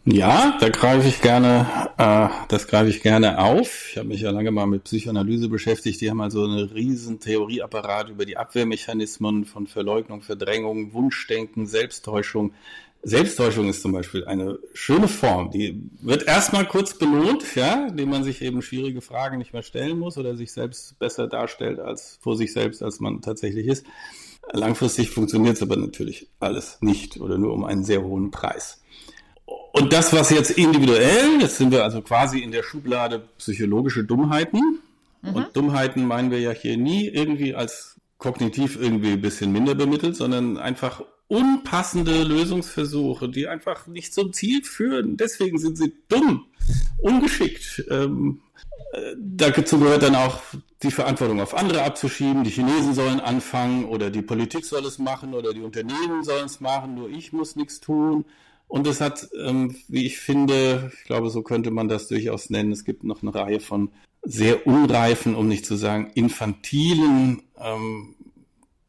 Ja, 0.06 0.58
da 0.60 0.70
greife 0.70 1.08
ich 1.08 1.22
gerne, 1.22 1.68
äh, 2.00 2.28
das 2.48 2.66
greife 2.66 2.90
ich 2.90 3.04
gerne 3.04 3.38
auf. 3.38 3.90
Ich 3.92 3.98
habe 4.00 4.08
mich 4.08 4.22
ja 4.22 4.32
lange 4.32 4.50
mal 4.50 4.66
mit 4.66 4.86
Psychoanalyse 4.86 5.48
beschäftigt. 5.48 6.02
Die 6.02 6.10
haben 6.10 6.22
also 6.22 6.44
eine 6.44 6.74
riesen 6.74 7.20
Theorieapparat 7.20 8.10
über 8.10 8.26
die 8.26 8.36
Abwehrmechanismen 8.36 9.46
von 9.46 9.68
Verleugnung, 9.68 10.24
Verdrängung, 10.24 10.94
Wunschdenken, 10.94 11.68
Selbsttäuschung. 11.68 12.54
Selbsttäuschung 13.04 13.68
ist 13.68 13.82
zum 13.82 13.94
Beispiel 13.94 14.26
eine 14.26 14.60
schöne 14.74 15.08
Form. 15.08 15.50
Die 15.50 15.82
wird 16.02 16.24
erstmal 16.24 16.68
kurz 16.68 16.98
belohnt, 16.98 17.56
ja, 17.56 17.88
indem 17.88 18.10
man 18.10 18.24
sich 18.24 18.42
eben 18.42 18.62
schwierige 18.62 19.02
Fragen 19.02 19.40
nicht 19.40 19.54
mehr 19.54 19.64
stellen 19.64 19.98
muss 19.98 20.18
oder 20.18 20.36
sich 20.36 20.52
selbst 20.52 21.00
besser 21.00 21.28
darstellt 21.28 21.80
als 21.80 22.20
vor 22.22 22.38
sich 22.38 22.54
selbst, 22.54 22.84
als 22.84 23.00
man 23.00 23.22
tatsächlich 23.22 23.68
ist. 23.68 23.86
Langfristig 24.52 25.10
funktioniert 25.10 25.56
es 25.56 25.62
aber 25.64 25.78
natürlich 25.78 26.28
alles 26.40 26.78
nicht 26.82 27.20
oder 27.20 27.38
nur 27.38 27.54
um 27.54 27.64
einen 27.64 27.84
sehr 27.84 28.04
hohen 28.04 28.30
Preis. 28.30 28.82
Und 29.72 29.94
das, 29.94 30.14
was 30.14 30.30
jetzt 30.30 30.52
individuell, 30.52 31.40
jetzt 31.40 31.58
sind 31.58 31.72
wir 31.72 31.84
also 31.84 32.02
quasi 32.02 32.40
in 32.40 32.52
der 32.52 32.64
Schublade 32.64 33.24
psychologische 33.38 34.04
Dummheiten. 34.04 34.80
Mhm. 35.22 35.34
Und 35.34 35.56
Dummheiten 35.56 36.06
meinen 36.06 36.30
wir 36.30 36.40
ja 36.40 36.52
hier 36.52 36.78
nie 36.78 37.08
irgendwie 37.08 37.56
als 37.56 37.96
kognitiv 38.18 38.80
irgendwie 38.80 39.14
ein 39.14 39.22
bisschen 39.22 39.52
minder 39.52 39.74
bemittelt, 39.74 40.16
sondern 40.16 40.58
einfach 40.58 41.04
unpassende 41.32 42.24
Lösungsversuche, 42.24 43.30
die 43.30 43.48
einfach 43.48 43.88
nicht 43.88 44.14
zum 44.14 44.34
Ziel 44.34 44.66
führen. 44.66 45.16
Deswegen 45.16 45.58
sind 45.60 45.78
sie 45.78 45.94
dumm, 46.10 46.48
ungeschickt. 47.00 47.86
Ähm, 47.90 48.42
äh, 48.92 49.16
dazu 49.18 49.80
gehört 49.80 50.04
dann 50.04 50.16
auch 50.16 50.42
die 50.84 50.92
Verantwortung 50.92 51.40
auf 51.40 51.56
andere 51.56 51.84
abzuschieben. 51.84 52.44
Die 52.44 52.50
Chinesen 52.50 52.94
sollen 52.94 53.22
anfangen 53.22 53.86
oder 53.86 54.10
die 54.10 54.22
Politik 54.22 54.66
soll 54.66 54.86
es 54.86 55.00
machen 55.00 55.34
oder 55.34 55.54
die 55.54 55.62
Unternehmen 55.62 56.22
sollen 56.26 56.48
es 56.48 56.60
machen, 56.60 56.96
nur 56.96 57.10
ich 57.10 57.32
muss 57.32 57.56
nichts 57.56 57.80
tun. 57.80 58.26
Und 58.68 58.86
es 58.86 59.00
hat, 59.00 59.30
ähm, 59.42 59.78
wie 59.88 60.06
ich 60.06 60.18
finde, 60.18 60.92
ich 60.94 61.06
glaube, 61.06 61.30
so 61.30 61.44
könnte 61.44 61.72
man 61.72 61.88
das 61.88 62.10
durchaus 62.10 62.50
nennen, 62.50 62.74
es 62.74 62.84
gibt 62.84 63.06
noch 63.06 63.22
eine 63.22 63.34
Reihe 63.34 63.62
von 63.62 63.90
sehr 64.22 64.68
unreifen, 64.68 65.36
um 65.36 65.48
nicht 65.48 65.66
zu 65.66 65.76
sagen 65.78 66.12
infantilen 66.14 67.42
ähm, 67.58 68.16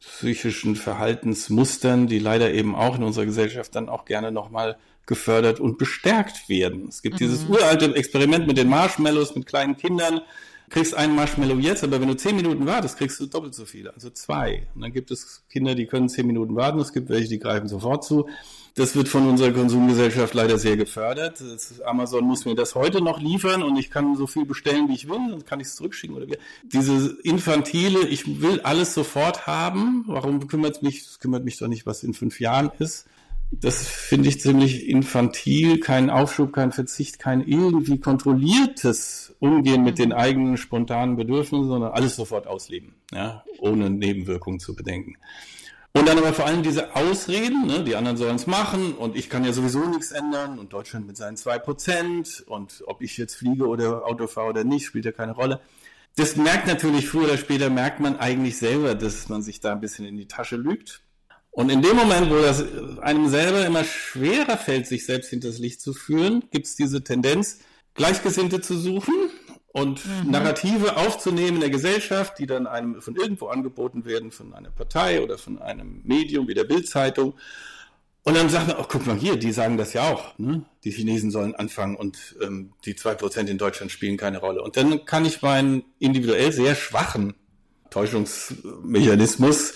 psychischen 0.03 0.77
Verhaltensmustern, 0.77 2.07
die 2.07 2.19
leider 2.19 2.53
eben 2.53 2.75
auch 2.75 2.97
in 2.97 3.05
unserer 3.05 3.25
Gesellschaft 3.25 3.75
dann 3.75 3.89
auch 3.89 4.05
gerne 4.05 4.33
nochmal 4.33 4.77
gefördert 5.07 5.61
und 5.61 5.79
bestärkt 5.79 6.49
werden. 6.49 6.89
Es 6.89 7.03
gibt 7.03 7.15
mhm. 7.15 7.19
dieses 7.19 7.45
uralte 7.45 7.95
Experiment 7.95 8.47
mit 8.47 8.59
den 8.59 8.69
Marshmallows, 8.69 9.35
mit 9.35 9.47
kleinen 9.47 9.77
Kindern. 9.77 10.21
Kriegst 10.73 10.95
einen 10.95 11.15
Marshmallow 11.15 11.59
jetzt, 11.59 11.85
aber 11.85 12.01
wenn 12.01 12.09
du 12.09 12.17
zehn 12.17 12.35
Minuten 12.35 12.65
wartest, 12.65 12.97
kriegst 12.97 13.21
du 13.21 13.27
doppelt 13.27 13.55
so 13.55 13.67
viele, 13.67 13.93
also 13.93 14.09
zwei. 14.09 14.67
Und 14.75 14.81
dann 14.81 14.91
gibt 14.91 15.11
es 15.11 15.43
Kinder, 15.51 15.75
die 15.75 15.85
können 15.85 16.09
zehn 16.09 16.27
Minuten 16.27 16.57
warten, 16.57 16.79
es 16.79 16.95
gibt 16.95 17.11
welche, 17.11 17.29
die 17.29 17.39
greifen 17.39 17.69
sofort 17.69 18.05
zu. 18.05 18.27
Das 18.75 18.97
wird 18.97 19.07
von 19.07 19.29
unserer 19.29 19.53
Konsumgesellschaft 19.53 20.33
leider 20.33 20.57
sehr 20.57 20.79
gefördert. 20.79 21.43
Das, 21.43 21.83
Amazon 21.83 22.25
muss 22.25 22.47
mir 22.47 22.55
das 22.55 22.75
heute 22.75 23.03
noch 23.03 23.21
liefern 23.21 23.63
und 23.63 23.77
ich 23.77 23.91
kann 23.91 24.17
so 24.17 24.27
viel 24.27 24.47
bestellen, 24.47 24.89
wie 24.89 24.95
ich 24.95 25.11
will, 25.11 25.19
dann 25.29 25.45
kann 25.45 25.61
ich 25.61 25.67
es 25.67 25.77
zurückschicken 25.77 26.17
oder 26.17 26.27
wie. 26.27 26.39
Diese 26.63 27.19
infantile, 27.23 28.09
ich 28.09 28.41
will 28.41 28.63
alles 28.63 28.95
sofort 28.95 29.47
haben. 29.47 30.05
Warum 30.07 30.47
kümmert 30.47 30.83
mich, 30.83 31.03
es 31.03 31.21
kümmert 31.21 31.45
mich 31.45 31.59
doch 31.59 31.69
nicht, 31.69 31.85
was 31.85 32.03
in 32.03 32.15
fünf 32.15 32.41
Jahren 32.41 32.71
ist. 32.79 33.07
Das 33.61 33.87
finde 33.87 34.29
ich 34.29 34.41
ziemlich 34.41 34.89
infantil, 34.89 35.79
kein 35.79 36.09
Aufschub, 36.09 36.53
kein 36.53 36.73
Verzicht, 36.73 37.19
kein 37.19 37.47
irgendwie 37.47 38.01
kontrolliertes 38.01 39.35
Umgehen 39.41 39.85
mit 39.85 39.99
den 39.99 40.13
eigenen 40.13 40.57
spontanen 40.57 41.17
Bedürfnissen, 41.17 41.69
sondern 41.69 41.93
alles 41.93 42.17
sofort 42.17 42.47
ausleben, 42.47 42.95
ja, 43.13 43.45
ohne 43.59 43.91
Nebenwirkungen 43.91 44.59
zu 44.59 44.75
bedenken. 44.75 45.17
Und 45.95 46.09
dann 46.09 46.17
aber 46.17 46.33
vor 46.33 46.47
allem 46.47 46.63
diese 46.63 46.97
Ausreden, 46.97 47.67
ne, 47.67 47.85
die 47.85 47.97
anderen 47.97 48.17
sollen 48.17 48.37
es 48.37 48.47
machen 48.47 48.95
und 48.95 49.15
ich 49.15 49.29
kann 49.29 49.45
ja 49.45 49.53
sowieso 49.53 49.85
nichts 49.85 50.11
ändern 50.11 50.59
und 50.59 50.73
Deutschland 50.73 51.07
mit 51.07 51.19
seinen 51.19 51.37
zwei 51.37 51.59
Prozent 51.59 52.43
und 52.47 52.83
ob 52.87 53.03
ich 53.03 53.19
jetzt 53.19 53.35
fliege 53.35 53.67
oder 53.67 54.07
Auto 54.07 54.27
fahre 54.27 54.49
oder 54.49 54.65
nicht, 54.65 54.87
spielt 54.87 55.05
ja 55.05 55.13
keine 55.13 55.33
Rolle. 55.33 55.61
Das 56.17 56.37
merkt 56.37 56.67
natürlich 56.67 57.09
früher 57.09 57.25
oder 57.25 57.37
später, 57.37 57.69
merkt 57.69 58.01
man 58.01 58.19
eigentlich 58.19 58.57
selber, 58.57 58.95
dass 58.95 59.29
man 59.29 59.43
sich 59.43 59.61
da 59.61 59.73
ein 59.73 59.81
bisschen 59.81 60.07
in 60.07 60.17
die 60.17 60.29
Tasche 60.29 60.57
lügt. 60.57 61.03
Und 61.53 61.71
in 61.71 61.83
dem 61.83 61.97
Moment, 61.97 62.31
wo 62.31 62.37
das 62.37 62.65
einem 63.01 63.29
selber 63.29 63.65
immer 63.67 63.85
schwerer 63.85 64.57
fällt, 64.57 64.87
sich 64.87 65.05
selbst 65.05 65.29
hinters 65.29 65.59
Licht 65.59 65.83
zu 65.83 65.93
führen, 65.93 66.45
gibt 66.51 66.67
es 66.67 66.77
diese 66.77 67.05
Tendenz, 67.05 67.61
Gleichgesinnte 67.95 68.63
zu 68.63 68.77
suchen 68.79 69.15
und 69.73 70.05
mhm. 70.07 70.31
Narrative 70.31 70.97
aufzunehmen 70.97 71.57
in 71.57 71.61
der 71.61 71.71
Gesellschaft, 71.71 72.39
die 72.39 72.47
dann 72.47 72.67
einem 72.67 73.03
von 73.03 73.17
irgendwo 73.17 73.49
angeboten 73.49 74.07
werden, 74.07 74.31
von 74.31 74.55
einer 74.55 74.71
Partei 74.71 75.23
oder 75.23 75.37
von 75.37 75.61
einem 75.61 76.01
Medium 76.05 76.49
wie 76.49 76.55
der 76.55 76.65
Bildzeitung. 76.65 77.35
Und 78.25 78.37
dann 78.37 78.49
sagt 78.49 78.69
man, 78.69 78.77
oh, 78.79 78.87
guck 78.89 79.07
mal 79.07 79.17
hier, 79.17 79.37
die 79.37 79.53
sagen 79.53 79.77
das 79.77 79.93
ja 79.93 80.11
auch. 80.11 80.39
Ne? 80.39 80.65
Die 80.85 80.91
Chinesen 80.91 81.31
sollen 81.31 81.55
anfangen 81.55 81.97
und 81.97 82.37
ähm, 82.41 82.73
die 82.87 82.95
zwei 82.95 83.15
Prozent 83.15 83.51
in 83.51 83.59
Deutschland 83.59 83.93
spielen 83.93 84.17
keine 84.17 84.39
Rolle. 84.39 84.63
Und 84.63 84.79
dann 84.79 85.05
kann 85.05 85.27
ich 85.27 85.43
meinen 85.43 85.85
individuell 85.99 86.53
sehr 86.53 86.77
schwachen 86.77 87.35
Täuschungsmechanismus, 87.91 89.75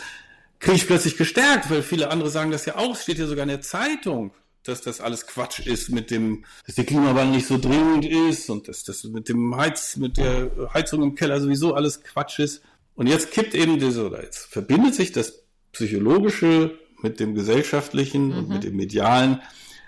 kriege 0.66 0.76
ich 0.76 0.87
plötzlich 0.87 1.16
gestärkt, 1.16 1.70
weil 1.70 1.82
viele 1.82 2.11
andere 2.11 2.28
sagen 2.28 2.50
das 2.50 2.66
ja 2.66 2.76
auch, 2.76 2.96
steht 2.96 3.18
ja 3.18 3.26
sogar 3.26 3.44
in 3.44 3.49
der 3.49 3.62
Zeitung 3.62 4.32
dass 4.68 4.80
das 4.80 5.00
alles 5.00 5.26
Quatsch 5.26 5.61
ist 5.61 5.90
mit 5.90 6.11
dem, 6.11 6.44
dass 6.66 6.75
der 6.75 6.85
Klimawandel 6.85 7.37
nicht 7.37 7.46
so 7.46 7.58
dringend 7.58 8.04
ist 8.04 8.50
und 8.50 8.66
dass 8.68 8.82
das 8.85 9.04
mit 9.04 9.28
dem 9.28 9.56
Heiz, 9.56 9.96
mit 9.96 10.16
der 10.16 10.50
Heizung 10.75 11.02
im 11.02 11.14
Keller 11.14 11.40
sowieso 11.40 11.75
alles 11.75 12.02
Quatsch 12.02 12.38
ist. 12.40 12.62
Und 12.94 13.06
jetzt 13.06 13.30
kippt 13.30 13.54
eben 13.54 13.78
diese, 13.78 14.06
oder 14.06 14.23
jetzt 14.23 14.46
verbindet 14.46 14.94
sich 14.94 15.12
das 15.12 15.44
Psychologische 15.73 16.78
mit 17.02 17.20
dem 17.20 17.35
Gesellschaftlichen 17.35 18.28
mhm. 18.28 18.38
und 18.38 18.49
mit 18.49 18.64
dem 18.64 18.76
Medialen. 18.76 19.40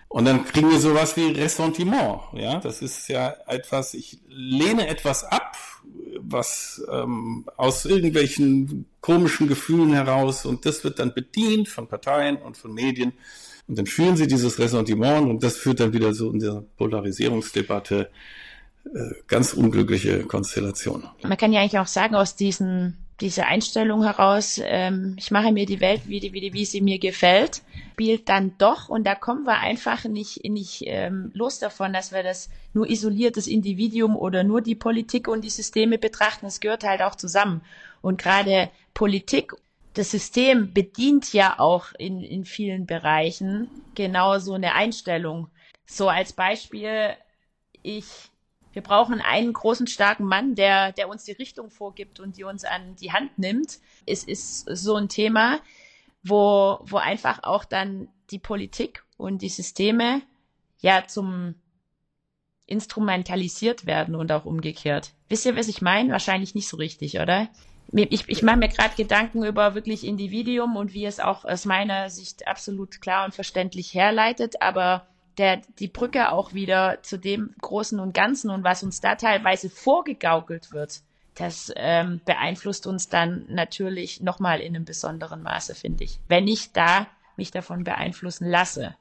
Und 0.09 0.25
dann 0.25 0.45
kriegen 0.45 0.71
wir 0.71 0.81
sowas 0.81 1.17
wie 1.17 1.33
Ressentiment. 1.33 2.21
Ja, 2.33 2.61
das 2.61 2.81
ist 2.81 3.09
ja 3.09 3.35
etwas, 3.47 3.93
ich 3.93 4.19
lehne 4.29 4.89
etwas 4.89 5.25
ab, 5.25 5.57
was 6.21 6.83
ähm, 6.91 7.47
aus 7.57 7.85
irgendwelchen 7.85 8.87
komischen 9.01 9.49
Gefühlen 9.49 9.93
heraus 9.93 10.45
und 10.47 10.67
das 10.67 10.83
wird 10.85 10.99
dann 10.99 11.15
bedient 11.15 11.69
von 11.69 11.89
Parteien 11.89 12.37
und 12.37 12.57
von 12.57 12.73
Medien 12.73 13.13
und 13.67 13.79
dann 13.79 13.87
fühlen 13.87 14.17
sie 14.17 14.27
dieses 14.27 14.59
Ressentiment 14.59 15.29
und 15.29 15.43
das 15.43 15.57
führt 15.57 15.81
dann 15.81 15.93
wieder 15.93 16.15
so 16.15 16.31
in 16.31 16.41
der 16.41 16.65
Polarisierungsdebatte 16.77 18.11
äh, 18.85 19.15
ganz 19.27 19.53
unglückliche 19.53 20.25
Konstellation. 20.25 21.05
Man 21.23 21.37
kann 21.37 21.53
ja 21.53 21.61
eigentlich 21.61 21.79
auch 21.79 21.87
sagen, 21.87 22.15
aus 22.15 22.35
diesen 22.35 22.97
diese 23.21 23.47
Einstellung 23.47 24.05
heraus, 24.05 24.61
ähm, 24.63 25.17
ich 25.19 25.31
mache 25.31 25.53
mir 25.53 25.67
die 25.67 25.81
Welt, 25.81 26.03
wie, 26.07 26.23
wie, 26.33 26.53
wie 26.53 26.65
sie 26.65 26.81
mir 26.81 26.99
gefällt, 26.99 27.63
spielt 27.93 28.29
dann 28.29 28.57
doch, 28.59 28.89
und 28.89 29.05
da 29.05 29.17
kommen 29.17 29.45
wir 29.45 29.59
einfach 29.59 30.05
nicht, 30.05 30.45
nicht 30.45 30.85
ähm, 30.87 31.33
los 31.35 31.59
davon, 31.59 31.93
dass 31.93 32.13
wir 32.13 32.23
das 32.23 32.49
nur 32.75 32.89
isoliertes 32.89 33.49
Individuum 33.49 34.17
oder 34.17 34.45
nur 34.45 34.61
die 34.61 34.77
Politik 34.77 35.27
und 35.27 35.43
die 35.43 35.51
Systeme 35.51 35.99
betrachten. 35.99 36.47
Es 36.47 36.61
gehört 36.61 36.85
halt 36.85 37.03
auch 37.03 37.17
zusammen. 37.17 37.63
Und 38.01 38.23
gerade 38.23 38.71
Politik 38.95 39.53
das 39.95 40.13
System 40.13 40.73
bedient 40.73 41.33
ja 41.33 41.59
auch 41.59 41.87
in, 41.99 42.23
in 42.23 42.45
vielen 42.45 42.87
Bereichen 42.87 43.69
genau 43.97 44.39
so 44.39 44.55
eine 44.55 44.75
Einstellung. 44.75 45.49
So 45.87 46.09
als 46.09 46.33
Beispiel, 46.33 47.15
ich, 47.83 48.07
wir 48.79 48.85
brauchen 48.85 49.21
einen 49.21 49.53
großen, 49.53 49.89
starken 49.89 50.25
Mann, 50.25 50.55
der, 50.55 50.93
der 50.93 51.09
uns 51.09 51.25
die 51.25 51.33
Richtung 51.33 51.69
vorgibt 51.69 52.21
und 52.21 52.37
die 52.37 52.45
uns 52.45 52.63
an 52.63 52.95
die 52.95 53.11
Hand 53.11 53.37
nimmt. 53.37 53.81
Es 54.07 54.23
ist 54.23 54.67
so 54.71 54.95
ein 54.95 55.09
Thema, 55.09 55.59
wo, 56.23 56.79
wo 56.85 56.99
einfach 56.99 57.43
auch 57.43 57.65
dann 57.65 58.07
die 58.31 58.39
Politik 58.39 59.03
und 59.17 59.43
die 59.43 59.49
Systeme 59.49 60.23
ja 60.79 61.05
zum 61.09 61.57
instrumentalisiert 62.67 63.85
werden 63.85 64.15
und 64.15 64.31
auch 64.31 64.45
umgekehrt. 64.45 65.13
Wisst 65.29 65.45
ihr, 65.45 65.57
was 65.57 65.67
ich 65.67 65.83
meine? 65.83 66.13
Wahrscheinlich 66.13 66.55
nicht 66.55 66.69
so 66.69 66.77
richtig, 66.77 67.19
oder? 67.19 67.49
ich, 67.91 68.29
ich 68.29 68.43
mache 68.45 68.59
mir 68.59 68.69
gerade 68.69 68.95
Gedanken 68.97 69.43
über 69.43 69.75
wirklich 69.75 70.07
Individuum 70.07 70.77
und 70.77 70.95
wie 70.95 71.05
es 71.05 71.19
auch 71.19 71.45
aus 71.45 71.65
meiner 71.65 72.11
Sicht 72.11 72.47
absolut 72.47 73.01
klar 73.01 73.25
und 73.25 73.35
verständlich 73.35 73.93
herleitet, 73.93 74.63
aber 74.63 75.09
der, 75.39 75.63
die 75.79 75.89
Brücke 75.89 76.33
auch 76.33 76.53
wieder 76.53 76.99
zu 77.03 77.17
dem 77.17 77.55
Großen 77.61 77.99
und 78.01 78.13
Ganzen 78.13 78.51
und 78.51 78.65
was 78.65 78.83
uns 78.83 79.01
da 79.01 79.15
teilweise 79.15 79.71
vorgegaukelt 79.71 80.73
wird, 80.73 81.01
das 81.35 81.73
ähm, 81.77 82.21
beeinflusst 82.25 82.87
uns 82.87 83.09
dann 83.09 83.47
natürlich 83.49 84.21
nochmal 84.21 84.61
in 84.61 84.75
einem 84.75 84.85
besonderen 84.85 85.43
Maße, 85.43 85.75
finde 85.75 86.05
ich. 86.05 86.19
Wenn 86.29 86.49
ich 86.49 86.73
da 86.73 87.07
mich 87.37 87.51
davon 87.53 87.85
beeinflussen 87.85 88.51
lasse. 88.51 88.97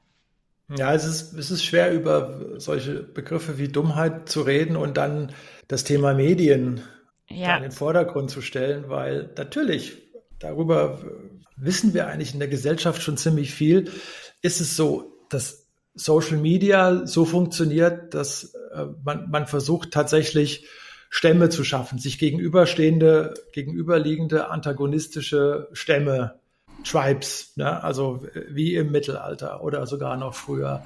Ja, 0.76 0.94
es 0.94 1.04
ist, 1.04 1.32
es 1.32 1.50
ist 1.50 1.64
schwer, 1.64 1.92
über 1.92 2.60
solche 2.60 3.02
Begriffe 3.02 3.58
wie 3.58 3.68
Dummheit 3.68 4.28
zu 4.28 4.42
reden 4.42 4.76
und 4.76 4.96
dann 4.96 5.32
das 5.66 5.82
Thema 5.82 6.14
Medien 6.14 6.82
ja. 7.26 7.56
in 7.56 7.62
den 7.62 7.72
Vordergrund 7.72 8.30
zu 8.30 8.42
stellen, 8.42 8.88
weil 8.88 9.30
natürlich 9.36 9.96
darüber 10.38 11.00
wissen 11.56 11.94
wir 11.94 12.06
eigentlich 12.06 12.34
in 12.34 12.38
der 12.38 12.48
Gesellschaft 12.48 13.02
schon 13.02 13.16
ziemlich 13.16 13.52
viel. 13.52 13.90
Ist 14.42 14.60
es 14.60 14.76
so, 14.76 15.12
dass 15.30 15.67
Social 15.98 16.38
Media 16.38 17.06
so 17.06 17.24
funktioniert, 17.24 18.14
dass 18.14 18.54
äh, 18.72 18.86
man, 19.04 19.30
man 19.30 19.46
versucht 19.46 19.90
tatsächlich 19.90 20.66
Stämme 21.10 21.48
zu 21.48 21.64
schaffen, 21.64 21.98
sich 21.98 22.18
gegenüberstehende, 22.18 23.34
gegenüberliegende 23.52 24.50
antagonistische 24.50 25.68
Stämme, 25.72 26.38
Tribes, 26.84 27.56
ne? 27.56 27.82
also 27.82 28.26
wie 28.48 28.76
im 28.76 28.92
Mittelalter 28.92 29.64
oder 29.64 29.86
sogar 29.86 30.16
noch 30.16 30.34
früher. 30.34 30.84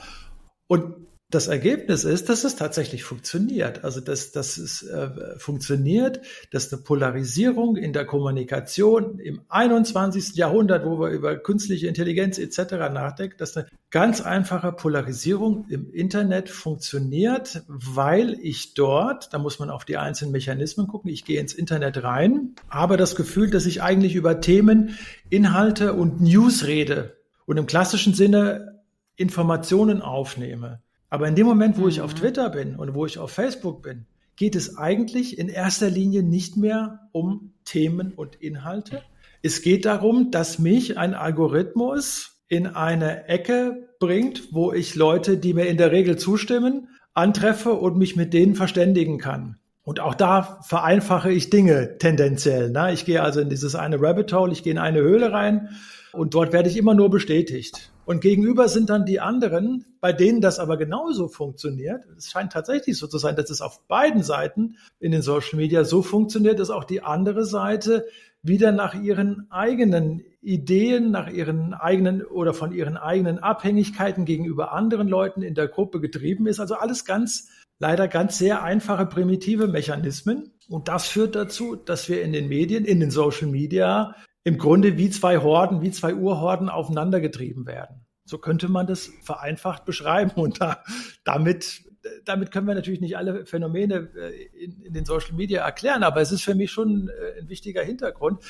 Und 0.66 1.06
das 1.32 1.48
Ergebnis 1.48 2.04
ist, 2.04 2.28
dass 2.28 2.44
es 2.44 2.56
tatsächlich 2.56 3.04
funktioniert. 3.04 3.84
Also 3.84 4.00
dass, 4.00 4.32
dass 4.32 4.58
es 4.58 4.82
äh, 4.82 5.38
funktioniert, 5.38 6.20
dass 6.50 6.70
eine 6.72 6.82
Polarisierung 6.82 7.76
in 7.76 7.94
der 7.94 8.04
Kommunikation 8.04 9.18
im 9.18 9.40
21. 9.48 10.36
Jahrhundert, 10.36 10.84
wo 10.84 11.00
wir 11.00 11.08
über 11.08 11.36
künstliche 11.36 11.88
Intelligenz 11.88 12.38
etc. 12.38 12.74
nachdenken, 12.92 13.36
dass 13.38 13.56
eine 13.56 13.66
ganz 13.90 14.20
einfache 14.20 14.72
Polarisierung 14.72 15.64
im 15.70 15.90
Internet 15.90 16.50
funktioniert, 16.50 17.62
weil 17.66 18.38
ich 18.42 18.74
dort, 18.74 19.32
da 19.32 19.38
muss 19.38 19.58
man 19.58 19.70
auf 19.70 19.86
die 19.86 19.96
einzelnen 19.96 20.32
Mechanismen 20.32 20.86
gucken, 20.86 21.10
ich 21.10 21.24
gehe 21.24 21.40
ins 21.40 21.54
Internet 21.54 22.02
rein, 22.02 22.54
habe 22.68 22.98
das 22.98 23.16
Gefühl, 23.16 23.50
dass 23.50 23.64
ich 23.64 23.82
eigentlich 23.82 24.14
über 24.16 24.42
Themen, 24.42 24.98
Inhalte 25.30 25.94
und 25.94 26.20
News 26.20 26.66
rede 26.66 27.16
und 27.46 27.56
im 27.56 27.66
klassischen 27.66 28.12
Sinne 28.12 28.82
Informationen 29.16 30.02
aufnehme. 30.02 30.82
Aber 31.12 31.28
in 31.28 31.34
dem 31.34 31.46
Moment, 31.46 31.76
wo 31.76 31.88
ich 31.88 32.00
auf 32.00 32.14
mhm. 32.14 32.20
Twitter 32.20 32.48
bin 32.48 32.74
und 32.74 32.94
wo 32.94 33.04
ich 33.04 33.18
auf 33.18 33.30
Facebook 33.30 33.82
bin, 33.82 34.06
geht 34.36 34.56
es 34.56 34.78
eigentlich 34.78 35.38
in 35.38 35.50
erster 35.50 35.90
Linie 35.90 36.22
nicht 36.22 36.56
mehr 36.56 37.00
um 37.12 37.52
Themen 37.66 38.14
und 38.14 38.36
Inhalte. 38.36 39.02
Es 39.42 39.60
geht 39.60 39.84
darum, 39.84 40.30
dass 40.30 40.58
mich 40.58 40.96
ein 40.96 41.12
Algorithmus 41.12 42.42
in 42.48 42.66
eine 42.66 43.28
Ecke 43.28 43.90
bringt, 44.00 44.54
wo 44.54 44.72
ich 44.72 44.94
Leute, 44.94 45.36
die 45.36 45.52
mir 45.52 45.66
in 45.66 45.76
der 45.76 45.92
Regel 45.92 46.16
zustimmen, 46.16 46.88
antreffe 47.12 47.74
und 47.74 47.98
mich 47.98 48.16
mit 48.16 48.32
denen 48.32 48.54
verständigen 48.54 49.18
kann. 49.18 49.58
Und 49.82 50.00
auch 50.00 50.14
da 50.14 50.60
vereinfache 50.62 51.30
ich 51.30 51.50
Dinge 51.50 51.98
tendenziell. 51.98 52.70
Ne? 52.70 52.94
Ich 52.94 53.04
gehe 53.04 53.22
also 53.22 53.40
in 53.40 53.50
dieses 53.50 53.74
eine 53.74 54.00
Rabbit 54.00 54.32
Hole, 54.32 54.50
ich 54.50 54.62
gehe 54.62 54.72
in 54.72 54.78
eine 54.78 55.02
Höhle 55.02 55.30
rein 55.30 55.68
und 56.12 56.32
dort 56.32 56.54
werde 56.54 56.70
ich 56.70 56.78
immer 56.78 56.94
nur 56.94 57.10
bestätigt. 57.10 57.91
Und 58.04 58.20
gegenüber 58.20 58.68
sind 58.68 58.90
dann 58.90 59.06
die 59.06 59.20
anderen, 59.20 59.84
bei 60.00 60.12
denen 60.12 60.40
das 60.40 60.58
aber 60.58 60.76
genauso 60.76 61.28
funktioniert. 61.28 62.04
Es 62.16 62.30
scheint 62.30 62.52
tatsächlich 62.52 62.98
so 62.98 63.06
zu 63.06 63.18
sein, 63.18 63.36
dass 63.36 63.50
es 63.50 63.60
auf 63.60 63.86
beiden 63.86 64.22
Seiten 64.22 64.76
in 64.98 65.12
den 65.12 65.22
Social 65.22 65.56
Media 65.56 65.84
so 65.84 66.02
funktioniert, 66.02 66.58
dass 66.58 66.70
auch 66.70 66.84
die 66.84 67.02
andere 67.02 67.44
Seite 67.44 68.06
wieder 68.42 68.72
nach 68.72 68.94
ihren 68.94 69.46
eigenen 69.50 70.24
Ideen, 70.40 71.12
nach 71.12 71.30
ihren 71.30 71.74
eigenen 71.74 72.24
oder 72.24 72.52
von 72.54 72.72
ihren 72.72 72.96
eigenen 72.96 73.38
Abhängigkeiten 73.38 74.24
gegenüber 74.24 74.72
anderen 74.72 75.06
Leuten 75.06 75.42
in 75.42 75.54
der 75.54 75.68
Gruppe 75.68 76.00
getrieben 76.00 76.48
ist. 76.48 76.58
Also 76.58 76.74
alles 76.74 77.04
ganz, 77.04 77.50
leider 77.78 78.08
ganz 78.08 78.38
sehr 78.38 78.64
einfache, 78.64 79.06
primitive 79.06 79.68
Mechanismen. 79.68 80.50
Und 80.68 80.88
das 80.88 81.06
führt 81.06 81.36
dazu, 81.36 81.76
dass 81.76 82.08
wir 82.08 82.22
in 82.22 82.32
den 82.32 82.48
Medien, 82.48 82.84
in 82.84 82.98
den 82.98 83.12
Social 83.12 83.46
Media 83.46 84.16
im 84.44 84.58
Grunde 84.58 84.98
wie 84.98 85.10
zwei 85.10 85.38
Horden, 85.38 85.82
wie 85.82 85.90
zwei 85.90 86.14
Urhorden 86.14 86.68
aufeinandergetrieben 86.68 87.66
werden. 87.66 88.06
So 88.24 88.38
könnte 88.38 88.68
man 88.68 88.86
das 88.86 89.10
vereinfacht 89.22 89.84
beschreiben. 89.84 90.32
Und 90.40 90.60
da, 90.60 90.82
damit, 91.24 91.82
damit 92.24 92.50
können 92.50 92.66
wir 92.66 92.74
natürlich 92.74 93.00
nicht 93.00 93.16
alle 93.16 93.46
Phänomene 93.46 94.10
äh, 94.16 94.64
in, 94.64 94.80
in 94.82 94.94
den 94.94 95.04
Social 95.04 95.34
Media 95.34 95.64
erklären, 95.64 96.02
aber 96.02 96.20
es 96.20 96.32
ist 96.32 96.42
für 96.42 96.54
mich 96.54 96.70
schon 96.70 97.08
äh, 97.08 97.40
ein 97.40 97.48
wichtiger 97.48 97.82
Hintergrund, 97.82 98.42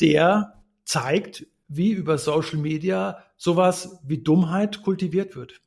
der 0.00 0.62
zeigt, 0.84 1.46
wie 1.68 1.90
über 1.90 2.18
Social 2.18 2.58
Media 2.58 3.24
sowas 3.36 4.00
wie 4.04 4.18
Dummheit 4.18 4.82
kultiviert 4.82 5.34
wird. 5.36 5.60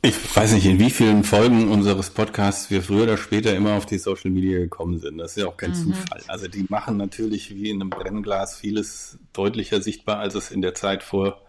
Ich 0.00 0.36
weiß 0.36 0.52
nicht, 0.52 0.64
in 0.64 0.78
wie 0.78 0.90
vielen 0.90 1.24
Folgen 1.24 1.68
unseres 1.68 2.10
Podcasts 2.10 2.70
wir 2.70 2.82
früher 2.82 3.02
oder 3.02 3.16
später 3.16 3.54
immer 3.56 3.74
auf 3.74 3.84
die 3.84 3.98
Social 3.98 4.30
Media 4.30 4.58
gekommen 4.58 5.00
sind. 5.00 5.18
Das 5.18 5.32
ist 5.32 5.42
ja 5.42 5.48
auch 5.48 5.56
kein 5.56 5.70
mhm. 5.70 5.74
Zufall. 5.74 6.22
Also 6.28 6.46
die 6.46 6.66
machen 6.68 6.96
natürlich 6.96 7.54
wie 7.54 7.70
in 7.70 7.80
einem 7.80 7.90
Brennglas 7.90 8.56
vieles 8.56 9.18
deutlicher 9.32 9.82
sichtbar, 9.82 10.20
als 10.20 10.36
es 10.36 10.52
in 10.52 10.62
der 10.62 10.74
Zeit 10.74 11.02
vor 11.02 11.42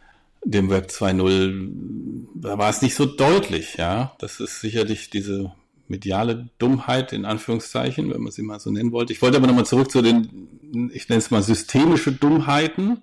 dem 0.43 0.69
Web 0.69 0.87
2.0, 0.89 2.25
da 2.35 2.57
war 2.57 2.69
es 2.69 2.81
nicht 2.81 2.95
so 2.95 3.05
deutlich, 3.05 3.75
ja. 3.75 4.15
Das 4.19 4.39
ist 4.39 4.61
sicherlich 4.61 5.09
diese 5.09 5.51
mediale 5.87 6.49
Dummheit 6.59 7.13
in 7.13 7.25
Anführungszeichen, 7.25 8.11
wenn 8.11 8.21
man 8.21 8.31
sie 8.31 8.41
mal 8.41 8.59
so 8.59 8.71
nennen 8.71 8.91
wollte. 8.91 9.11
Ich 9.13 9.21
wollte 9.21 9.37
aber 9.37 9.47
nochmal 9.47 9.65
zurück 9.65 9.91
zu 9.91 10.01
den, 10.01 10.89
ich 10.93 11.09
nenne 11.09 11.19
es 11.19 11.29
mal 11.29 11.43
systemische 11.43 12.13
Dummheiten 12.13 13.01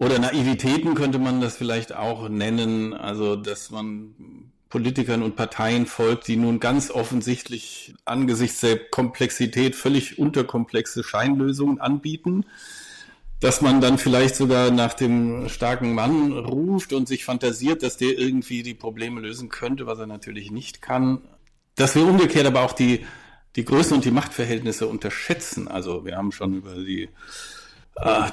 oder 0.00 0.18
Naivitäten 0.18 0.94
könnte 0.94 1.18
man 1.18 1.42
das 1.42 1.56
vielleicht 1.58 1.94
auch 1.94 2.30
nennen, 2.30 2.94
also 2.94 3.36
dass 3.36 3.70
man 3.70 4.14
Politikern 4.70 5.22
und 5.22 5.36
Parteien 5.36 5.84
folgt, 5.84 6.26
die 6.26 6.36
nun 6.36 6.58
ganz 6.58 6.90
offensichtlich 6.90 7.94
angesichts 8.06 8.60
der 8.60 8.78
Komplexität 8.78 9.76
völlig 9.76 10.18
unterkomplexe 10.18 11.04
Scheinlösungen 11.04 11.80
anbieten, 11.80 12.46
dass 13.40 13.60
man 13.60 13.82
dann 13.82 13.98
vielleicht 13.98 14.36
sogar 14.36 14.70
nach 14.70 14.94
dem 14.94 15.50
starken 15.50 15.94
Mann 15.94 16.32
ruft 16.32 16.94
und 16.94 17.06
sich 17.06 17.26
fantasiert, 17.26 17.82
dass 17.82 17.98
der 17.98 18.18
irgendwie 18.18 18.62
die 18.62 18.74
Probleme 18.74 19.20
lösen 19.20 19.50
könnte, 19.50 19.86
was 19.86 19.98
er 19.98 20.06
natürlich 20.06 20.50
nicht 20.50 20.80
kann. 20.80 21.20
Dass 21.74 21.94
wir 21.94 22.06
umgekehrt 22.06 22.46
aber 22.46 22.62
auch 22.62 22.72
die, 22.72 23.04
die 23.54 23.66
Größen 23.66 23.96
und 23.96 24.04
die 24.06 24.10
Machtverhältnisse 24.10 24.86
unterschätzen. 24.86 25.68
Also 25.68 26.06
wir 26.06 26.16
haben 26.16 26.32
schon 26.32 26.54
über 26.54 26.74
die 26.74 27.10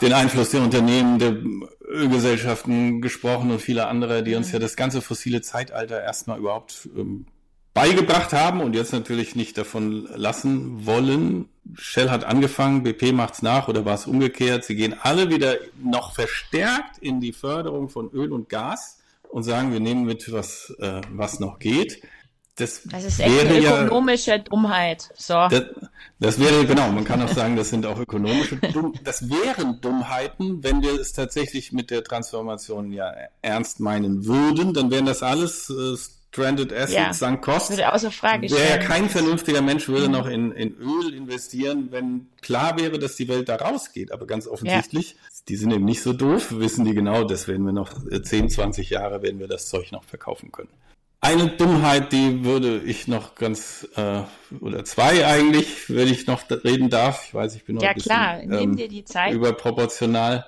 den 0.01 0.13
Einfluss 0.13 0.51
der 0.51 0.61
Unternehmen, 0.61 1.19
der 1.19 1.35
Ölgesellschaften 1.87 3.01
gesprochen 3.01 3.51
und 3.51 3.61
viele 3.61 3.87
andere, 3.87 4.23
die 4.23 4.35
uns 4.35 4.51
ja 4.51 4.59
das 4.59 4.75
ganze 4.75 5.01
fossile 5.01 5.41
Zeitalter 5.41 6.01
erstmal 6.01 6.39
überhaupt 6.39 6.89
ähm, 6.95 7.25
beigebracht 7.73 8.33
haben 8.33 8.61
und 8.61 8.75
jetzt 8.75 8.91
natürlich 8.91 9.35
nicht 9.35 9.57
davon 9.57 10.07
lassen 10.15 10.85
wollen. 10.85 11.47
Shell 11.75 12.09
hat 12.09 12.23
angefangen, 12.23 12.83
BP 12.83 13.11
macht's 13.13 13.41
nach 13.41 13.67
oder 13.67 13.85
war 13.85 13.93
es 13.95 14.07
umgekehrt? 14.07 14.63
Sie 14.63 14.75
gehen 14.75 14.95
alle 14.99 15.29
wieder 15.29 15.57
noch 15.83 16.13
verstärkt 16.13 16.97
in 16.99 17.21
die 17.21 17.33
Förderung 17.33 17.89
von 17.89 18.09
Öl 18.11 18.31
und 18.31 18.49
Gas 18.49 18.99
und 19.29 19.43
sagen, 19.43 19.71
wir 19.71 19.79
nehmen 19.79 20.05
mit, 20.05 20.31
was, 20.31 20.73
äh, 20.79 21.01
was 21.11 21.39
noch 21.39 21.59
geht. 21.59 22.01
Das, 22.57 22.81
das 22.85 23.03
ist 23.03 23.19
echt 23.19 23.39
eine 23.39 23.59
ökonomische 23.59 24.31
ja, 24.31 24.37
Dummheit. 24.39 25.09
So. 25.15 25.33
Das, 25.33 25.63
das, 26.19 26.39
wäre, 26.39 26.65
genau, 26.65 26.89
man 26.89 27.03
kann 27.03 27.21
auch 27.21 27.29
sagen, 27.29 27.55
das 27.55 27.69
sind 27.69 27.85
auch 27.85 27.99
ökonomische 27.99 28.55
Dumm, 28.57 28.93
das 29.03 29.29
wären 29.29 29.79
Dummheiten, 29.79 30.63
wenn 30.63 30.81
wir 30.81 30.99
es 30.99 31.13
tatsächlich 31.13 31.71
mit 31.71 31.91
der 31.91 32.03
Transformation 32.03 32.91
ja 32.91 33.13
ernst 33.43 33.79
meinen 33.79 34.25
würden, 34.25 34.73
dann 34.73 34.89
wären 34.89 35.05
das 35.05 35.21
alles 35.21 35.69
äh, 35.69 35.95
Stranded 36.33 36.73
Assets, 36.73 36.93
ja, 36.93 37.13
Sunk 37.13 37.43
Cost. 37.43 37.69
Würde 37.69 37.93
außer 37.93 38.11
Frage 38.11 38.49
stellen. 38.49 38.69
Ja 38.69 38.77
kein 38.77 39.09
vernünftiger 39.09 39.61
Mensch 39.61 39.87
würde 39.87 40.07
mhm. 40.07 40.11
noch 40.11 40.27
in, 40.27 40.51
in 40.51 40.75
Öl 40.77 41.13
investieren, 41.13 41.87
wenn 41.91 42.27
klar 42.41 42.77
wäre, 42.79 42.99
dass 42.99 43.15
die 43.15 43.27
Welt 43.27 43.49
da 43.49 43.55
rausgeht. 43.55 44.11
Aber 44.11 44.27
ganz 44.27 44.47
offensichtlich, 44.47 45.11
ja. 45.11 45.17
die 45.47 45.55
sind 45.55 45.71
eben 45.71 45.85
nicht 45.85 46.01
so 46.01 46.13
doof, 46.13 46.59
wissen 46.59 46.85
die 46.85 46.93
genau, 46.93 47.23
das 47.23 47.47
werden 47.47 47.65
wir 47.65 47.71
noch 47.71 47.93
10, 48.09 48.45
äh, 48.45 48.47
20 48.49 48.89
Jahre 48.89 49.21
werden 49.21 49.39
wir 49.39 49.47
das 49.47 49.67
Zeug 49.67 49.91
noch 49.91 50.03
verkaufen 50.03 50.51
können. 50.51 50.69
Eine 51.19 51.47
Dummheit, 51.47 52.13
die 52.13 52.43
würde 52.43 52.81
ich 52.85 53.07
noch 53.07 53.35
ganz, 53.35 53.87
äh, 53.95 54.21
oder 54.61 54.85
zwei 54.85 55.25
eigentlich, 55.25 55.89
wenn 55.89 56.07
ich 56.07 56.27
noch 56.27 56.43
reden 56.49 56.89
darf. 56.89 57.25
Ich 57.27 57.33
weiß, 57.33 57.55
ich 57.55 57.65
bin 57.65 57.75
noch 57.75 57.81
ja, 57.81 57.89
ein 57.89 57.95
bisschen 57.95 58.11
klar. 58.11 58.37
Nimm 58.45 58.71
ähm, 58.71 58.75
dir 58.75 58.87
die 58.87 59.03
Zeit. 59.03 59.33
überproportional. 59.33 60.45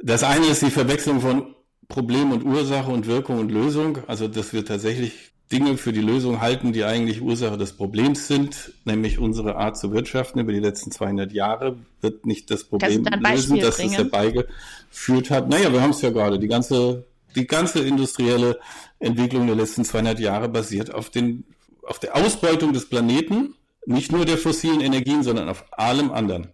Das 0.00 0.22
eine 0.22 0.46
ist 0.46 0.62
die 0.62 0.70
Verwechslung 0.70 1.20
von 1.20 1.54
Problem 1.88 2.30
und 2.30 2.44
Ursache 2.44 2.90
und 2.90 3.06
Wirkung 3.06 3.40
und 3.40 3.50
Lösung. 3.50 3.98
Also, 4.06 4.28
dass 4.28 4.52
wir 4.52 4.64
tatsächlich 4.64 5.32
Dinge 5.50 5.76
für 5.76 5.92
die 5.92 6.00
Lösung 6.00 6.40
halten, 6.40 6.72
die 6.72 6.84
eigentlich 6.84 7.20
Ursache 7.20 7.58
des 7.58 7.74
Problems 7.74 8.26
sind, 8.26 8.72
nämlich 8.84 9.18
unsere 9.18 9.56
Art 9.56 9.76
zu 9.76 9.92
wirtschaften 9.92 10.38
über 10.38 10.52
die 10.52 10.60
letzten 10.60 10.90
200 10.90 11.32
Jahre, 11.32 11.76
wird 12.00 12.24
nicht 12.24 12.50
das 12.50 12.64
Problem 12.64 13.04
lösen, 13.04 13.60
dass 13.60 13.78
es 13.78 13.96
herbeigeführt 13.96 15.30
hat. 15.30 15.48
Naja, 15.48 15.72
wir 15.72 15.82
haben 15.82 15.90
es 15.90 16.00
ja 16.00 16.10
gerade, 16.10 16.38
die 16.38 16.48
ganze 16.48 17.04
die 17.34 17.46
ganze 17.46 17.80
industrielle 17.80 18.58
Entwicklung 18.98 19.46
der 19.46 19.56
letzten 19.56 19.84
200 19.84 20.20
Jahre 20.20 20.48
basiert 20.48 20.94
auf, 20.94 21.10
den, 21.10 21.44
auf 21.82 21.98
der 21.98 22.16
Ausbeutung 22.16 22.72
des 22.72 22.88
Planeten, 22.88 23.54
nicht 23.86 24.12
nur 24.12 24.24
der 24.24 24.38
fossilen 24.38 24.80
Energien, 24.80 25.22
sondern 25.22 25.48
auf 25.48 25.64
allem 25.72 26.12
anderen. 26.12 26.48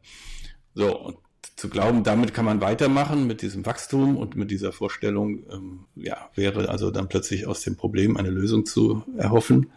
So, 0.75 0.99
und 0.99 1.17
zu 1.57 1.69
glauben, 1.69 2.05
damit 2.05 2.35
kann 2.35 2.45
man 2.45 2.61
weitermachen 2.61 3.27
mit 3.27 3.43
diesem 3.43 3.67
Wachstum 3.67 4.17
und 4.17 4.37
mit 4.37 4.51
dieser 4.51 4.73
Vorstellung, 4.73 5.45
ähm, 5.51 5.81
ja, 5.97 6.31
wäre 6.35 6.69
also 6.69 6.91
dann 6.91 7.09
plötzlich 7.09 7.47
aus 7.47 7.63
dem 7.63 7.77
Problem 7.77 8.17
eine 8.17 8.31
Lösung 8.31 8.65
zu 8.65 9.03
erhoffen. 9.17 9.71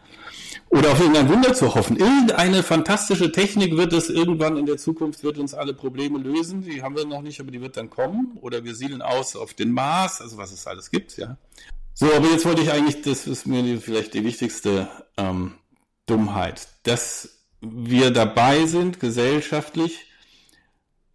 Oder 0.70 0.92
auf 0.92 1.00
irgendein 1.00 1.30
Wunder 1.30 1.54
zu 1.54 1.76
hoffen. 1.76 1.98
Irgendeine 1.98 2.64
fantastische 2.64 3.32
Technik 3.32 3.78
wird 3.78 3.94
es 3.94 4.10
irgendwann 4.10 4.58
in 4.58 4.66
der 4.66 4.78
Zukunft, 4.78 5.24
wird 5.24 5.38
uns 5.38 5.54
alle 5.54 5.74
Probleme 5.74 6.20
lösen. 6.20 6.62
Die 6.62 6.82
haben 6.82 6.96
wir 6.96 7.06
noch 7.06 7.22
nicht, 7.22 7.40
aber 7.40 7.52
die 7.52 7.62
wird 7.62 7.78
dann 7.78 7.90
kommen. 7.90 8.38
Oder 8.42 8.64
wir 8.64 8.76
siedeln 8.76 9.02
aus 9.02 9.36
auf 9.36 9.54
den 9.54 9.72
Mars, 9.72 10.22
also 10.22 10.38
was 10.38 10.52
es 10.52 10.68
alles 10.68 10.92
gibt, 10.92 11.18
ja. 11.18 11.38
So, 11.94 12.12
aber 12.14 12.30
jetzt 12.30 12.46
wollte 12.46 12.62
ich 12.62 12.72
eigentlich, 12.72 13.02
das 13.02 13.28
ist 13.28 13.46
mir 13.46 13.80
vielleicht 13.80 14.14
die 14.14 14.24
wichtigste 14.24 14.88
ähm, 15.18 15.56
Dummheit, 16.06 16.68
dass 16.84 17.42
wir 17.62 18.12
dabei 18.12 18.66
sind, 18.66 19.00
gesellschaftlich, 19.00 20.06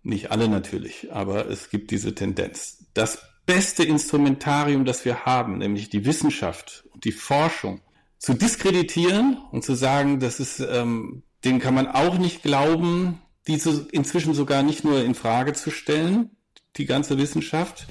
nicht 0.03 0.31
alle 0.31 0.49
natürlich, 0.49 1.13
aber 1.13 1.51
es 1.51 1.71
gibt 1.71 1.91
diese 1.91 2.15
Tendenz. 2.15 2.85
Das 2.95 3.19
beste 3.47 3.85
Instrumentarium, 3.85 4.85
das 4.85 5.05
wir 5.05 5.25
haben, 5.25 5.59
nämlich 5.59 5.91
die 5.91 6.05
Wissenschaft 6.05 6.85
und 6.93 7.05
die 7.05 7.13
Forschung, 7.13 7.81
zu 8.27 8.35
diskreditieren 8.35 9.39
und 9.53 9.63
zu 9.63 9.77
sagen, 9.77 10.19
das 10.19 10.41
ist, 10.41 10.59
ähm, 10.59 11.23
den 11.45 11.61
kann 11.61 11.75
man 11.75 11.87
auch 11.87 12.19
nicht 12.19 12.43
glauben, 12.43 13.21
diese 13.47 13.87
inzwischen 13.93 14.35
sogar 14.35 14.65
nicht 14.65 14.83
nur 14.83 15.05
in 15.05 15.15
Frage 15.15 15.53
zu 15.53 15.71
stellen, 15.71 16.31
die 16.77 16.87
ganze 16.87 17.19
Wissenschaft, 17.19 17.87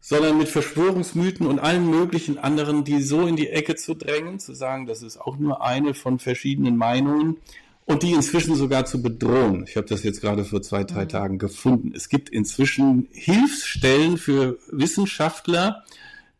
sondern 0.00 0.38
mit 0.38 0.48
Verschwörungsmythen 0.48 1.46
und 1.46 1.60
allen 1.60 1.88
möglichen 1.88 2.36
anderen, 2.36 2.82
die 2.82 3.00
so 3.00 3.28
in 3.28 3.36
die 3.36 3.50
Ecke 3.50 3.76
zu 3.76 3.94
drängen, 3.94 4.40
zu 4.40 4.54
sagen, 4.54 4.86
das 4.86 5.04
ist 5.04 5.18
auch 5.18 5.38
nur 5.38 5.62
eine 5.62 5.94
von 5.94 6.18
verschiedenen 6.18 6.76
Meinungen 6.76 7.36
und 7.84 8.02
die 8.02 8.10
inzwischen 8.10 8.56
sogar 8.56 8.86
zu 8.86 9.00
bedrohen. 9.00 9.66
Ich 9.68 9.76
habe 9.76 9.86
das 9.86 10.02
jetzt 10.02 10.20
gerade 10.20 10.44
vor 10.44 10.62
zwei, 10.62 10.82
drei 10.82 11.04
mhm. 11.04 11.10
Tagen 11.10 11.38
gefunden. 11.38 11.92
Es 11.94 12.08
gibt 12.08 12.28
inzwischen 12.28 13.06
Hilfsstellen 13.12 14.18
für 14.18 14.58
Wissenschaftler, 14.72 15.84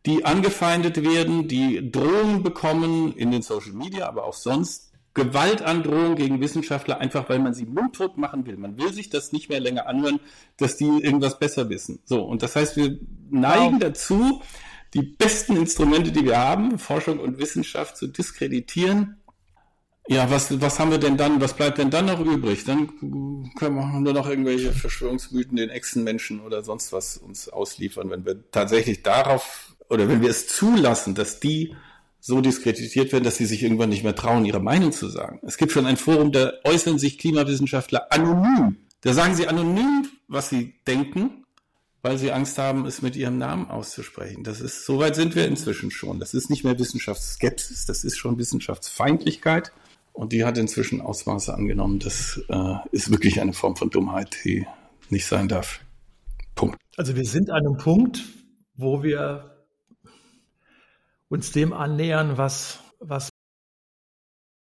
die 0.06 0.24
angefeindet 0.24 1.02
werden, 1.02 1.48
die 1.48 1.90
Drohungen 1.90 2.42
bekommen 2.42 3.14
in 3.14 3.30
den 3.30 3.42
Social 3.42 3.72
Media, 3.72 4.08
aber 4.08 4.24
auch 4.24 4.34
sonst 4.34 4.90
Gewaltandrohungen 5.12 6.14
gegen 6.14 6.40
Wissenschaftler, 6.40 6.98
einfach 6.98 7.28
weil 7.28 7.40
man 7.40 7.52
sie 7.52 7.66
mundtot 7.66 8.16
machen 8.16 8.46
will. 8.46 8.56
Man 8.56 8.78
will 8.78 8.92
sich 8.92 9.10
das 9.10 9.32
nicht 9.32 9.48
mehr 9.48 9.60
länger 9.60 9.86
anhören, 9.86 10.20
dass 10.56 10.76
die 10.76 10.86
irgendwas 10.86 11.38
besser 11.38 11.68
wissen. 11.68 12.00
So, 12.04 12.22
und 12.22 12.42
das 12.42 12.54
heißt, 12.54 12.76
wir 12.76 12.98
neigen 13.28 13.74
wow. 13.74 13.80
dazu, 13.80 14.42
die 14.94 15.02
besten 15.02 15.56
Instrumente, 15.56 16.12
die 16.12 16.24
wir 16.24 16.38
haben, 16.38 16.78
Forschung 16.78 17.18
und 17.18 17.38
Wissenschaft 17.38 17.96
zu 17.96 18.06
diskreditieren. 18.06 19.16
Ja, 20.08 20.30
was, 20.30 20.60
was 20.60 20.78
haben 20.78 20.90
wir 20.90 20.98
denn 20.98 21.16
dann, 21.16 21.40
was 21.40 21.54
bleibt 21.54 21.78
denn 21.78 21.90
dann 21.90 22.06
noch 22.06 22.20
übrig? 22.20 22.64
Dann 22.64 22.88
können 23.56 23.76
wir 23.76 24.00
nur 24.00 24.12
noch 24.12 24.28
irgendwelche 24.28 24.72
Verschwörungsmythen, 24.72 25.56
den 25.56 25.70
Echsenmenschen 25.70 26.40
oder 26.40 26.62
sonst 26.62 26.92
was 26.92 27.16
uns 27.16 27.48
ausliefern, 27.48 28.10
wenn 28.10 28.24
wir 28.24 28.50
tatsächlich 28.50 29.02
darauf 29.02 29.76
oder 29.90 30.08
wenn 30.08 30.22
wir 30.22 30.30
es 30.30 30.46
zulassen, 30.48 31.14
dass 31.14 31.40
die 31.40 31.74
so 32.20 32.40
diskreditiert 32.40 33.12
werden, 33.12 33.24
dass 33.24 33.36
sie 33.36 33.46
sich 33.46 33.62
irgendwann 33.62 33.88
nicht 33.88 34.04
mehr 34.04 34.14
trauen, 34.14 34.44
ihre 34.44 34.60
Meinung 34.60 34.92
zu 34.92 35.08
sagen. 35.08 35.40
Es 35.42 35.56
gibt 35.56 35.72
schon 35.72 35.86
ein 35.86 35.96
Forum, 35.96 36.32
da 36.32 36.52
äußern 36.64 36.98
sich 36.98 37.18
Klimawissenschaftler 37.18 38.12
anonym. 38.12 38.76
Da 39.00 39.14
sagen 39.14 39.34
sie 39.34 39.48
anonym, 39.48 40.06
was 40.28 40.50
sie 40.50 40.74
denken, 40.86 41.44
weil 42.02 42.18
sie 42.18 42.32
Angst 42.32 42.58
haben, 42.58 42.84
es 42.86 43.00
mit 43.00 43.16
ihrem 43.16 43.38
Namen 43.38 43.70
auszusprechen. 43.70 44.44
Das 44.44 44.60
ist, 44.60 44.84
so 44.84 44.98
weit 44.98 45.16
sind 45.16 45.34
wir 45.34 45.46
inzwischen 45.46 45.90
schon. 45.90 46.20
Das 46.20 46.34
ist 46.34 46.50
nicht 46.50 46.64
mehr 46.64 46.78
Wissenschaftsskepsis, 46.78 47.86
das 47.86 48.04
ist 48.04 48.18
schon 48.18 48.38
Wissenschaftsfeindlichkeit. 48.38 49.72
Und 50.12 50.32
die 50.32 50.44
hat 50.44 50.58
inzwischen 50.58 51.00
Ausmaße 51.00 51.54
angenommen. 51.54 52.00
Das 52.00 52.42
äh, 52.48 52.74
ist 52.90 53.10
wirklich 53.10 53.40
eine 53.40 53.52
Form 53.52 53.76
von 53.76 53.90
Dummheit, 53.90 54.36
die 54.44 54.66
nicht 55.08 55.24
sein 55.24 55.48
darf. 55.48 55.80
Punkt. 56.54 56.76
Also 56.96 57.16
wir 57.16 57.24
sind 57.24 57.48
an 57.48 57.66
einem 57.66 57.76
Punkt, 57.78 58.24
wo 58.74 59.02
wir 59.02 59.59
uns 61.30 61.52
dem 61.52 61.72
annähern, 61.72 62.36
was, 62.36 62.80
was 62.98 63.30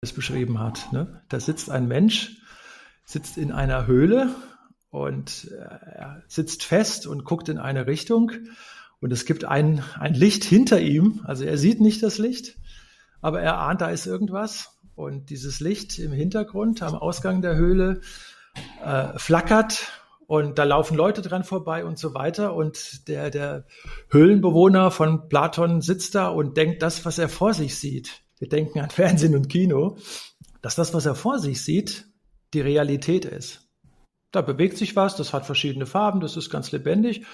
es 0.01 0.11
beschrieben 0.11 0.59
hat. 0.59 0.91
Ne? 0.91 1.23
Da 1.29 1.39
sitzt 1.39 1.69
ein 1.69 1.87
Mensch, 1.87 2.41
sitzt 3.05 3.37
in 3.37 3.53
einer 3.53 3.87
Höhle 3.87 4.35
und 4.89 5.49
äh, 5.51 6.05
sitzt 6.27 6.63
fest 6.63 7.07
und 7.07 7.23
guckt 7.23 7.47
in 7.47 7.59
eine 7.59 7.87
Richtung 7.87 8.31
und 8.99 9.13
es 9.13 9.25
gibt 9.25 9.45
ein, 9.45 9.83
ein 9.99 10.15
Licht 10.15 10.43
hinter 10.43 10.81
ihm. 10.81 11.21
Also 11.23 11.45
er 11.45 11.57
sieht 11.57 11.79
nicht 11.79 12.01
das 12.01 12.17
Licht, 12.17 12.57
aber 13.21 13.41
er 13.41 13.59
ahnt, 13.59 13.81
da 13.81 13.89
ist 13.89 14.07
irgendwas. 14.07 14.79
Und 14.95 15.29
dieses 15.29 15.59
Licht 15.59 15.99
im 15.99 16.11
Hintergrund 16.11 16.81
am 16.81 16.95
Ausgang 16.95 17.43
der 17.43 17.55
Höhle 17.55 18.01
äh, 18.83 19.17
flackert 19.19 19.91
und 20.27 20.59
da 20.59 20.65
laufen 20.65 20.97
Leute 20.97 21.21
dran 21.21 21.45
vorbei 21.45 21.85
und 21.85 21.97
so 21.97 22.13
weiter. 22.13 22.53
Und 22.53 23.07
der, 23.07 23.29
der 23.29 23.65
Höhlenbewohner 24.09 24.91
von 24.91 25.29
Platon 25.29 25.81
sitzt 25.81 26.15
da 26.15 26.27
und 26.27 26.57
denkt 26.57 26.81
das, 26.81 27.05
was 27.05 27.17
er 27.17 27.29
vor 27.29 27.53
sich 27.53 27.79
sieht. 27.79 28.21
Wir 28.37 28.49
denken 28.49 28.79
an 28.79 28.89
Fernsehen 28.89 29.35
und 29.35 29.47
Kino, 29.47 29.97
dass 30.61 30.75
das, 30.75 30.93
was 30.93 31.05
er 31.05 31.15
vor 31.15 31.39
sich 31.39 31.63
sieht, 31.63 32.07
die 32.53 32.59
Realität 32.59 33.23
ist. 33.23 33.69
Da 34.31 34.41
bewegt 34.41 34.77
sich 34.77 34.97
was, 34.97 35.15
das 35.15 35.33
hat 35.33 35.45
verschiedene 35.45 35.85
Farben, 35.85 36.19
das 36.19 36.35
ist 36.35 36.49
ganz 36.49 36.73
lebendig. 36.73 37.25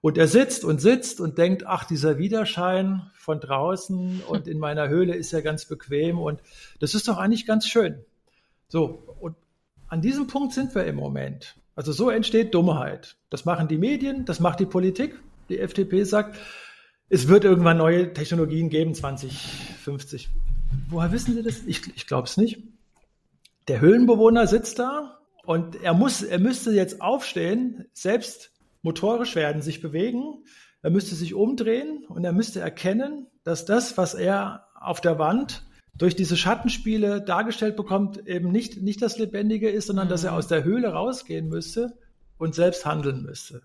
Und 0.00 0.18
er 0.18 0.26
sitzt 0.26 0.64
und 0.64 0.80
sitzt 0.80 1.20
und 1.20 1.38
denkt, 1.38 1.66
ach, 1.66 1.84
dieser 1.84 2.18
Widerschein 2.18 3.10
von 3.14 3.38
draußen 3.38 4.22
und 4.22 4.48
in 4.48 4.58
meiner 4.58 4.88
Höhle 4.88 5.14
ist 5.14 5.30
ja 5.30 5.40
ganz 5.40 5.66
bequem 5.66 6.18
und 6.18 6.40
das 6.80 6.94
ist 6.94 7.06
doch 7.06 7.18
eigentlich 7.18 7.46
ganz 7.46 7.68
schön. 7.68 8.04
So, 8.66 9.16
und 9.20 9.36
an 9.88 10.00
diesem 10.00 10.26
Punkt 10.26 10.52
sind 10.52 10.74
wir 10.74 10.84
im 10.84 10.96
Moment. 10.96 11.59
Also 11.74 11.92
so 11.92 12.10
entsteht 12.10 12.54
Dummheit. 12.54 13.16
Das 13.30 13.44
machen 13.44 13.68
die 13.68 13.78
Medien, 13.78 14.24
das 14.24 14.40
macht 14.40 14.60
die 14.60 14.66
Politik. 14.66 15.18
Die 15.48 15.58
FDP 15.58 16.04
sagt, 16.04 16.38
es 17.08 17.28
wird 17.28 17.44
irgendwann 17.44 17.78
neue 17.78 18.12
Technologien 18.12 18.68
geben, 18.70 18.94
2050. 18.94 20.30
Woher 20.88 21.12
wissen 21.12 21.34
Sie 21.34 21.42
das? 21.42 21.64
Ich, 21.66 21.82
ich 21.96 22.06
glaube 22.06 22.28
es 22.28 22.36
nicht. 22.36 22.62
Der 23.68 23.80
Höhlenbewohner 23.80 24.46
sitzt 24.46 24.78
da 24.78 25.18
und 25.44 25.82
er 25.82 25.94
muss, 25.94 26.22
er 26.22 26.38
müsste 26.38 26.72
jetzt 26.72 27.00
aufstehen, 27.00 27.86
selbst 27.92 28.52
motorisch 28.82 29.34
werden, 29.34 29.62
sich 29.62 29.80
bewegen. 29.80 30.44
Er 30.82 30.90
müsste 30.90 31.14
sich 31.14 31.34
umdrehen 31.34 32.04
und 32.08 32.24
er 32.24 32.32
müsste 32.32 32.60
erkennen, 32.60 33.26
dass 33.44 33.64
das, 33.64 33.98
was 33.98 34.14
er 34.14 34.66
auf 34.74 35.00
der 35.00 35.18
Wand 35.18 35.64
durch 36.00 36.16
diese 36.16 36.38
Schattenspiele 36.38 37.20
dargestellt 37.20 37.76
bekommt, 37.76 38.26
eben 38.26 38.50
nicht, 38.50 38.80
nicht 38.80 39.02
das 39.02 39.18
Lebendige 39.18 39.68
ist, 39.68 39.86
sondern 39.86 40.06
mhm. 40.06 40.10
dass 40.10 40.24
er 40.24 40.32
mhm. 40.32 40.38
aus 40.38 40.48
der 40.48 40.64
Höhle 40.64 40.88
rausgehen 40.88 41.48
müsste 41.48 41.92
und 42.38 42.54
selbst 42.54 42.86
handeln 42.86 43.22
müsste. 43.22 43.60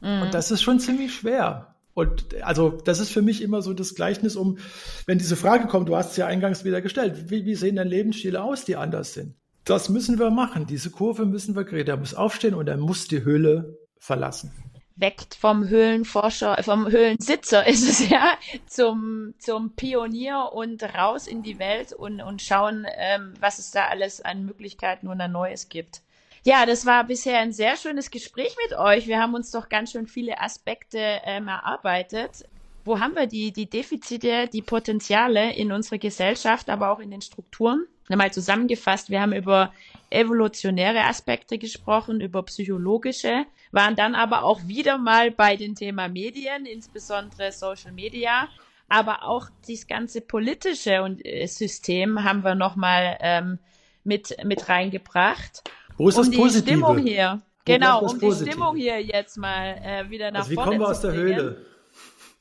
Mhm. 0.00 0.22
Und 0.22 0.34
das 0.34 0.50
ist 0.50 0.62
schon 0.62 0.80
ziemlich 0.80 1.14
schwer. 1.14 1.76
Und 1.94 2.42
also 2.42 2.70
das 2.70 2.98
ist 2.98 3.12
für 3.12 3.22
mich 3.22 3.40
immer 3.40 3.62
so 3.62 3.72
das 3.72 3.94
Gleichnis 3.94 4.34
um, 4.34 4.58
wenn 5.06 5.18
diese 5.18 5.36
Frage 5.36 5.68
kommt, 5.68 5.88
du 5.88 5.94
hast 5.96 6.10
es 6.10 6.16
ja 6.16 6.26
eingangs 6.26 6.64
wieder 6.64 6.82
gestellt, 6.82 7.30
wie, 7.30 7.44
wie 7.44 7.54
sehen 7.54 7.76
denn 7.76 7.86
Lebensstile 7.86 8.42
aus, 8.42 8.64
die 8.64 8.74
anders 8.74 9.14
sind? 9.14 9.36
Das 9.64 9.88
müssen 9.88 10.18
wir 10.18 10.30
machen. 10.30 10.66
Diese 10.66 10.90
Kurve 10.90 11.24
müssen 11.24 11.54
wir 11.54 11.64
kriegen. 11.64 11.88
Er 11.88 11.96
muss 11.96 12.14
aufstehen 12.14 12.54
und 12.54 12.68
er 12.68 12.78
muss 12.78 13.06
die 13.06 13.24
Höhle 13.24 13.78
verlassen 13.96 14.50
weckt 14.96 15.34
vom 15.34 15.68
Höhlenforscher, 15.68 16.62
vom 16.62 16.90
Höhlensitzer 16.90 17.66
ist 17.68 17.88
es 17.88 18.08
ja, 18.08 18.38
zum, 18.66 19.34
zum 19.38 19.76
Pionier 19.76 20.50
und 20.52 20.82
raus 20.82 21.26
in 21.26 21.42
die 21.42 21.58
Welt 21.58 21.92
und, 21.92 22.20
und 22.20 22.42
schauen, 22.42 22.86
ähm, 22.96 23.34
was 23.40 23.58
es 23.58 23.70
da 23.70 23.86
alles 23.86 24.20
an 24.20 24.44
Möglichkeiten 24.44 25.08
und 25.08 25.20
an 25.20 25.32
Neues 25.32 25.68
gibt. 25.68 26.02
Ja, 26.44 26.64
das 26.64 26.86
war 26.86 27.04
bisher 27.04 27.40
ein 27.40 27.52
sehr 27.52 27.76
schönes 27.76 28.10
Gespräch 28.10 28.54
mit 28.68 28.78
euch. 28.78 29.08
Wir 29.08 29.18
haben 29.18 29.34
uns 29.34 29.50
doch 29.50 29.68
ganz 29.68 29.90
schön 29.90 30.06
viele 30.06 30.40
Aspekte 30.40 31.20
ähm, 31.24 31.48
erarbeitet. 31.48 32.44
Wo 32.84 33.00
haben 33.00 33.16
wir 33.16 33.26
die, 33.26 33.50
die 33.50 33.68
Defizite, 33.68 34.46
die 34.46 34.62
Potenziale 34.62 35.54
in 35.54 35.72
unserer 35.72 35.98
Gesellschaft, 35.98 36.70
aber 36.70 36.90
auch 36.90 37.00
in 37.00 37.10
den 37.10 37.20
Strukturen? 37.20 37.86
Mal 38.08 38.32
zusammengefasst, 38.32 39.10
wir 39.10 39.20
haben 39.20 39.32
über 39.32 39.72
evolutionäre 40.10 41.04
Aspekte 41.04 41.58
gesprochen, 41.58 42.20
über 42.20 42.42
psychologische, 42.44 43.44
waren 43.72 43.96
dann 43.96 44.14
aber 44.14 44.44
auch 44.44 44.66
wieder 44.66 44.98
mal 44.98 45.30
bei 45.30 45.56
dem 45.56 45.74
Thema 45.74 46.08
Medien, 46.08 46.66
insbesondere 46.66 47.52
Social 47.52 47.92
Media, 47.92 48.48
aber 48.88 49.24
auch 49.24 49.48
das 49.68 49.86
ganze 49.86 50.20
politische 50.20 51.02
und 51.02 51.24
äh, 51.24 51.46
System 51.46 52.22
haben 52.22 52.44
wir 52.44 52.54
nochmal 52.54 53.16
ähm, 53.20 53.58
mit, 54.04 54.36
mit 54.44 54.68
reingebracht. 54.68 55.64
Wo 55.96 56.08
ist 56.08 56.16
um 56.16 56.22
das 56.22 56.30
die 56.30 56.36
Positive? 56.36 56.76
Stimmung 56.78 56.98
hier. 56.98 57.42
Wo 57.64 57.72
genau, 57.72 58.00
um 58.00 58.18
die 58.20 58.32
Stimmung 58.32 58.76
hier 58.76 59.02
jetzt 59.02 59.36
mal 59.36 59.80
äh, 59.82 60.08
wieder 60.08 60.30
nach 60.30 60.40
also 60.40 60.50
wie 60.50 60.54
vorne 60.54 60.70
kommen 60.70 60.80
wir 60.80 60.88
aus 60.88 61.00
der 61.00 61.12
Höhle? 61.12 61.66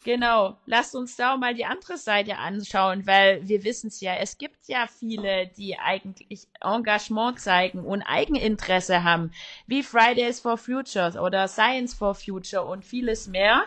Genau, 0.05 0.55
lasst 0.67 0.93
uns 0.95 1.15
da 1.15 1.35
mal 1.35 1.55
die 1.55 1.65
andere 1.65 1.97
Seite 1.97 2.37
anschauen, 2.37 3.07
weil 3.07 3.41
wir 3.47 3.63
wissen 3.63 3.87
es 3.87 4.01
ja, 4.01 4.13
es 4.13 4.37
gibt 4.37 4.67
ja 4.67 4.85
viele, 4.85 5.47
die 5.57 5.79
eigentlich 5.79 6.47
Engagement 6.61 7.39
zeigen 7.39 7.79
und 7.79 8.03
Eigeninteresse 8.03 9.03
haben, 9.03 9.31
wie 9.65 9.81
Fridays 9.81 10.39
for 10.39 10.59
Futures 10.59 11.17
oder 11.17 11.47
Science 11.47 11.95
for 11.95 12.13
Future 12.13 12.65
und 12.65 12.85
vieles 12.85 13.25
mehr. 13.25 13.63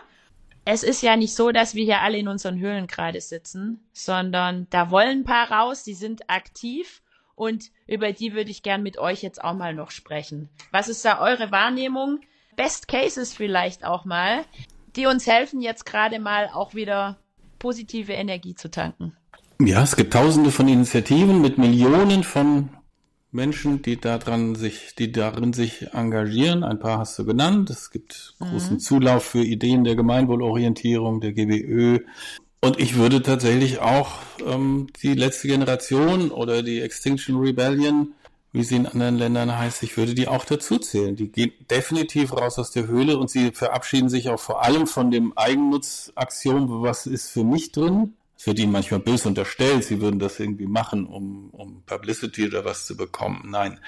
Es 0.63 0.83
ist 0.83 1.01
ja 1.01 1.17
nicht 1.17 1.35
so, 1.35 1.51
dass 1.51 1.75
wir 1.75 1.83
hier 1.83 1.99
alle 1.99 2.17
in 2.17 2.29
unseren 2.29 2.57
Höhlen 2.57 2.87
gerade 2.87 3.19
sitzen, 3.19 3.85
sondern 3.91 4.65
da 4.69 4.91
wollen 4.91 5.19
ein 5.19 5.23
paar 5.25 5.51
raus, 5.51 5.83
die 5.83 5.93
sind 5.93 6.29
aktiv 6.29 7.01
und 7.35 7.65
über 7.85 8.13
die 8.13 8.33
würde 8.33 8.51
ich 8.51 8.63
gern 8.63 8.81
mit 8.81 8.97
euch 8.97 9.23
jetzt 9.23 9.43
auch 9.43 9.55
mal 9.55 9.73
noch 9.73 9.91
sprechen. 9.91 10.47
Was 10.71 10.87
ist 10.87 11.03
da 11.03 11.19
eure 11.19 11.51
Wahrnehmung? 11.51 12.21
Best 12.55 12.87
Cases 12.87 13.33
vielleicht 13.33 13.83
auch 13.83 14.05
mal, 14.05 14.45
die 14.95 15.05
uns 15.05 15.27
helfen, 15.27 15.61
jetzt 15.61 15.85
gerade 15.85 16.19
mal 16.19 16.49
auch 16.53 16.73
wieder 16.73 17.17
positive 17.57 18.13
Energie 18.13 18.55
zu 18.55 18.69
tanken. 18.69 19.15
Ja, 19.61 19.83
es 19.83 19.95
gibt 19.95 20.13
tausende 20.13 20.51
von 20.51 20.67
Initiativen 20.67 21.41
mit 21.41 21.57
Millionen 21.57 22.23
von 22.23 22.69
Menschen, 23.31 23.81
die 23.81 23.99
daran 23.99 24.55
sich, 24.55 24.95
die 24.97 25.11
darin 25.11 25.53
sich 25.53 25.93
engagieren. 25.93 26.63
Ein 26.63 26.79
paar 26.79 26.99
hast 26.99 27.19
du 27.19 27.25
genannt. 27.25 27.69
Es 27.69 27.91
gibt 27.91 28.35
großen 28.39 28.75
mhm. 28.75 28.79
Zulauf 28.79 29.23
für 29.23 29.43
Ideen 29.43 29.83
der 29.83 29.95
Gemeinwohlorientierung, 29.95 31.21
der 31.21 31.33
GWÖ. 31.33 31.99
Und 32.61 32.79
ich 32.79 32.95
würde 32.95 33.21
tatsächlich 33.21 33.79
auch 33.79 34.13
ähm, 34.45 34.87
die 35.01 35.13
letzte 35.13 35.47
Generation 35.47 36.31
oder 36.31 36.63
die 36.63 36.81
Extinction 36.81 37.37
Rebellion, 37.37 38.13
wie 38.51 38.63
sie 38.63 38.77
in 38.77 38.87
anderen 38.87 39.17
Ländern 39.17 39.57
heißt, 39.57 39.83
ich 39.83 39.95
würde 39.97 40.15
die 40.15 40.27
auch 40.27 40.45
dazu 40.45 40.79
zählen. 40.79 41.15
Die 41.15 41.31
gehen 41.31 41.51
definitiv 41.69 42.33
raus 42.33 42.57
aus 42.57 42.71
der 42.71 42.87
Höhle 42.87 43.17
und 43.17 43.29
sie 43.29 43.51
verabschieden 43.51 44.09
sich 44.09 44.29
auch 44.29 44.39
vor 44.39 44.63
allem 44.63 44.87
von 44.87 45.11
dem 45.11 45.37
Eigennutzaxiom, 45.37 46.81
was 46.81 47.05
ist 47.05 47.29
für 47.29 47.43
mich 47.43 47.71
drin, 47.71 48.15
es 48.39 48.47
wird 48.47 48.59
ihnen 48.59 48.71
manchmal 48.71 49.01
böse 49.01 49.27
unterstellt, 49.27 49.83
sie 49.83 49.99
würden 49.99 50.17
das 50.17 50.39
irgendwie 50.39 50.65
machen, 50.65 51.05
um, 51.05 51.49
um 51.51 51.83
Publicity 51.85 52.47
oder 52.47 52.63
was 52.63 52.85
zu 52.85 52.95
bekommen. 52.95 53.49
Nein. 53.49 53.79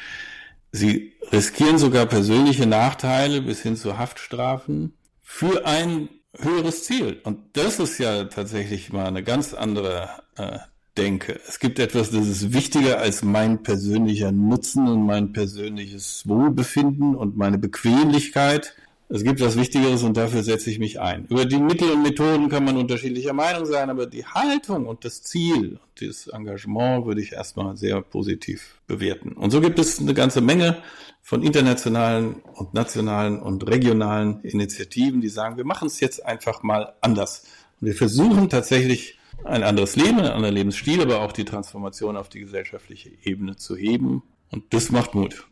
Sie 0.74 1.14
riskieren 1.32 1.78
sogar 1.78 2.06
persönliche 2.06 2.66
Nachteile 2.66 3.42
bis 3.42 3.62
hin 3.62 3.78
zu 3.78 3.98
Haftstrafen 3.98 4.94
für 5.22 5.66
ein 5.66 6.10
höheres 6.38 6.84
Ziel. 6.84 7.22
Und 7.24 7.56
das 7.58 7.80
ist 7.80 7.98
ja 7.98 8.26
tatsächlich 8.26 8.92
mal 8.92 9.06
eine 9.06 9.24
ganz 9.24 9.54
andere 9.54 10.10
äh, 10.36 10.60
Denke. 10.98 11.40
Es 11.48 11.60
gibt 11.60 11.80
etwas, 11.80 12.12
das 12.12 12.28
ist 12.28 12.54
wichtiger 12.54 13.00
als 13.00 13.24
mein 13.24 13.64
persönlicher 13.64 14.34
Nutzen 14.34 14.90
und 14.90 15.06
mein 15.06 15.32
persönliches 15.32 16.28
Wohlbefinden 16.28 17.16
und 17.16 17.38
meine 17.38 17.58
Bequemlichkeit. 17.58 18.76
Es 19.08 19.24
gibt 19.24 19.40
was 19.40 19.58
Wichtigeres 19.58 20.04
und 20.04 20.18
dafür 20.18 20.44
setze 20.44 20.70
ich 20.70 20.80
mich 20.80 21.00
ein. 21.00 21.26
Über 21.30 21.46
die 21.46 21.60
Mittel 21.60 21.92
und 21.92 22.02
Methoden 22.02 22.50
kann 22.50 22.66
man 22.66 22.76
unterschiedlicher 22.76 23.32
Meinung 23.32 23.66
sein, 23.66 23.90
aber 23.90 24.06
die 24.06 24.26
Haltung 24.26 24.86
und 24.86 25.06
das 25.06 25.22
Ziel 25.24 25.80
und 25.82 26.10
das 26.10 26.28
Engagement 26.28 27.06
würde 27.06 27.22
ich 27.22 27.34
erstmal 27.34 27.78
sehr 27.78 28.02
positiv 28.02 28.80
bewerten. 28.88 29.34
Und 29.34 29.52
so 29.52 29.62
gibt 29.62 29.80
es 29.80 30.00
eine 30.00 30.14
ganze 30.14 30.42
Menge 30.42 30.78
von 31.22 31.42
internationalen 31.42 32.36
und 32.54 32.74
nationalen 32.74 33.42
und 33.42 33.66
regionalen 33.68 34.42
Initiativen, 34.44 35.22
die 35.22 35.30
sagen, 35.30 35.56
wir 35.56 35.66
machen 35.66 35.88
es 35.88 36.02
jetzt 36.02 36.26
einfach 36.26 36.64
mal 36.64 36.94
anders. 37.00 37.46
Und 37.80 37.88
wir 37.88 37.96
versuchen 37.96 38.50
tatsächlich 38.50 39.18
ein 39.44 39.64
anderes 39.64 39.96
Leben, 39.96 40.20
einen 40.20 40.32
anderen 40.32 40.56
Lebensstil, 40.56 41.02
aber 41.02 41.22
auch 41.22 41.32
die 41.32 41.46
Transformation 41.46 42.18
auf 42.18 42.30
die 42.30 42.40
gesellschaftliche 42.40 43.12
Ebene 43.24 43.56
zu 43.56 43.76
heben. 43.76 44.24
Und 44.52 44.74
das 44.74 44.92
macht 44.92 45.16
Mut. 45.16 45.48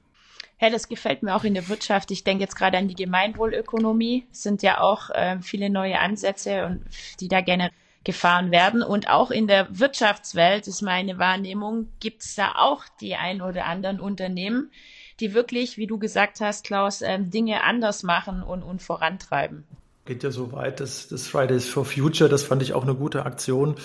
Ja, 0.62 0.70
das 0.70 0.90
gefällt 0.90 1.24
mir 1.24 1.36
auch 1.36 1.46
in 1.46 1.54
der 1.54 1.70
Wirtschaft. 1.70 2.12
Ich 2.12 2.26
denke 2.26 2.44
jetzt 2.44 2.56
gerade 2.56 2.78
an 2.78 2.90
die 2.90 2.96
Gemeinwohlökonomie. 2.96 4.26
Es 4.32 4.44
sind 4.44 4.62
ja 4.62 4.82
auch 4.82 5.10
äh, 5.10 5.40
viele 5.42 5.70
neue 5.70 6.00
Ansätze, 6.00 6.66
und, 6.66 6.86
die 7.22 7.30
da 7.30 7.40
gerne 7.42 7.72
gefahren 8.04 8.52
werden. 8.52 8.84
Und 8.84 9.10
auch 9.10 9.32
in 9.32 9.48
der 9.48 9.68
Wirtschaftswelt 9.78 10.68
ist 10.68 10.82
meine 10.82 11.18
Wahrnehmung, 11.18 11.88
gibt 12.00 12.24
es 12.24 12.36
da 12.36 12.54
auch 12.56 12.84
die 13.00 13.16
ein 13.16 13.42
oder 13.42 13.66
anderen 13.66 14.00
Unternehmen, 14.00 14.72
die 15.20 15.34
wirklich, 15.34 15.78
wie 15.78 15.88
du 15.88 15.98
gesagt 15.98 16.42
hast, 16.42 16.66
Klaus, 16.66 17.02
ähm, 17.02 17.30
Dinge 17.30 17.64
anders 17.64 18.04
machen 18.04 18.44
und, 18.44 18.64
und 18.64 18.82
vorantreiben. 18.82 19.66
Geht 20.06 20.24
ja 20.24 20.32
so 20.32 20.52
weit, 20.52 20.80
dass 20.80 21.08
das 21.08 21.28
Fridays 21.28 21.68
for 21.68 21.86
Future, 21.86 22.30
das 22.30 22.44
fand 22.44 22.62
ich 22.62 22.74
auch 22.74 22.84
eine 22.84 22.96
gute 22.96 23.26
Aktion, 23.26 23.76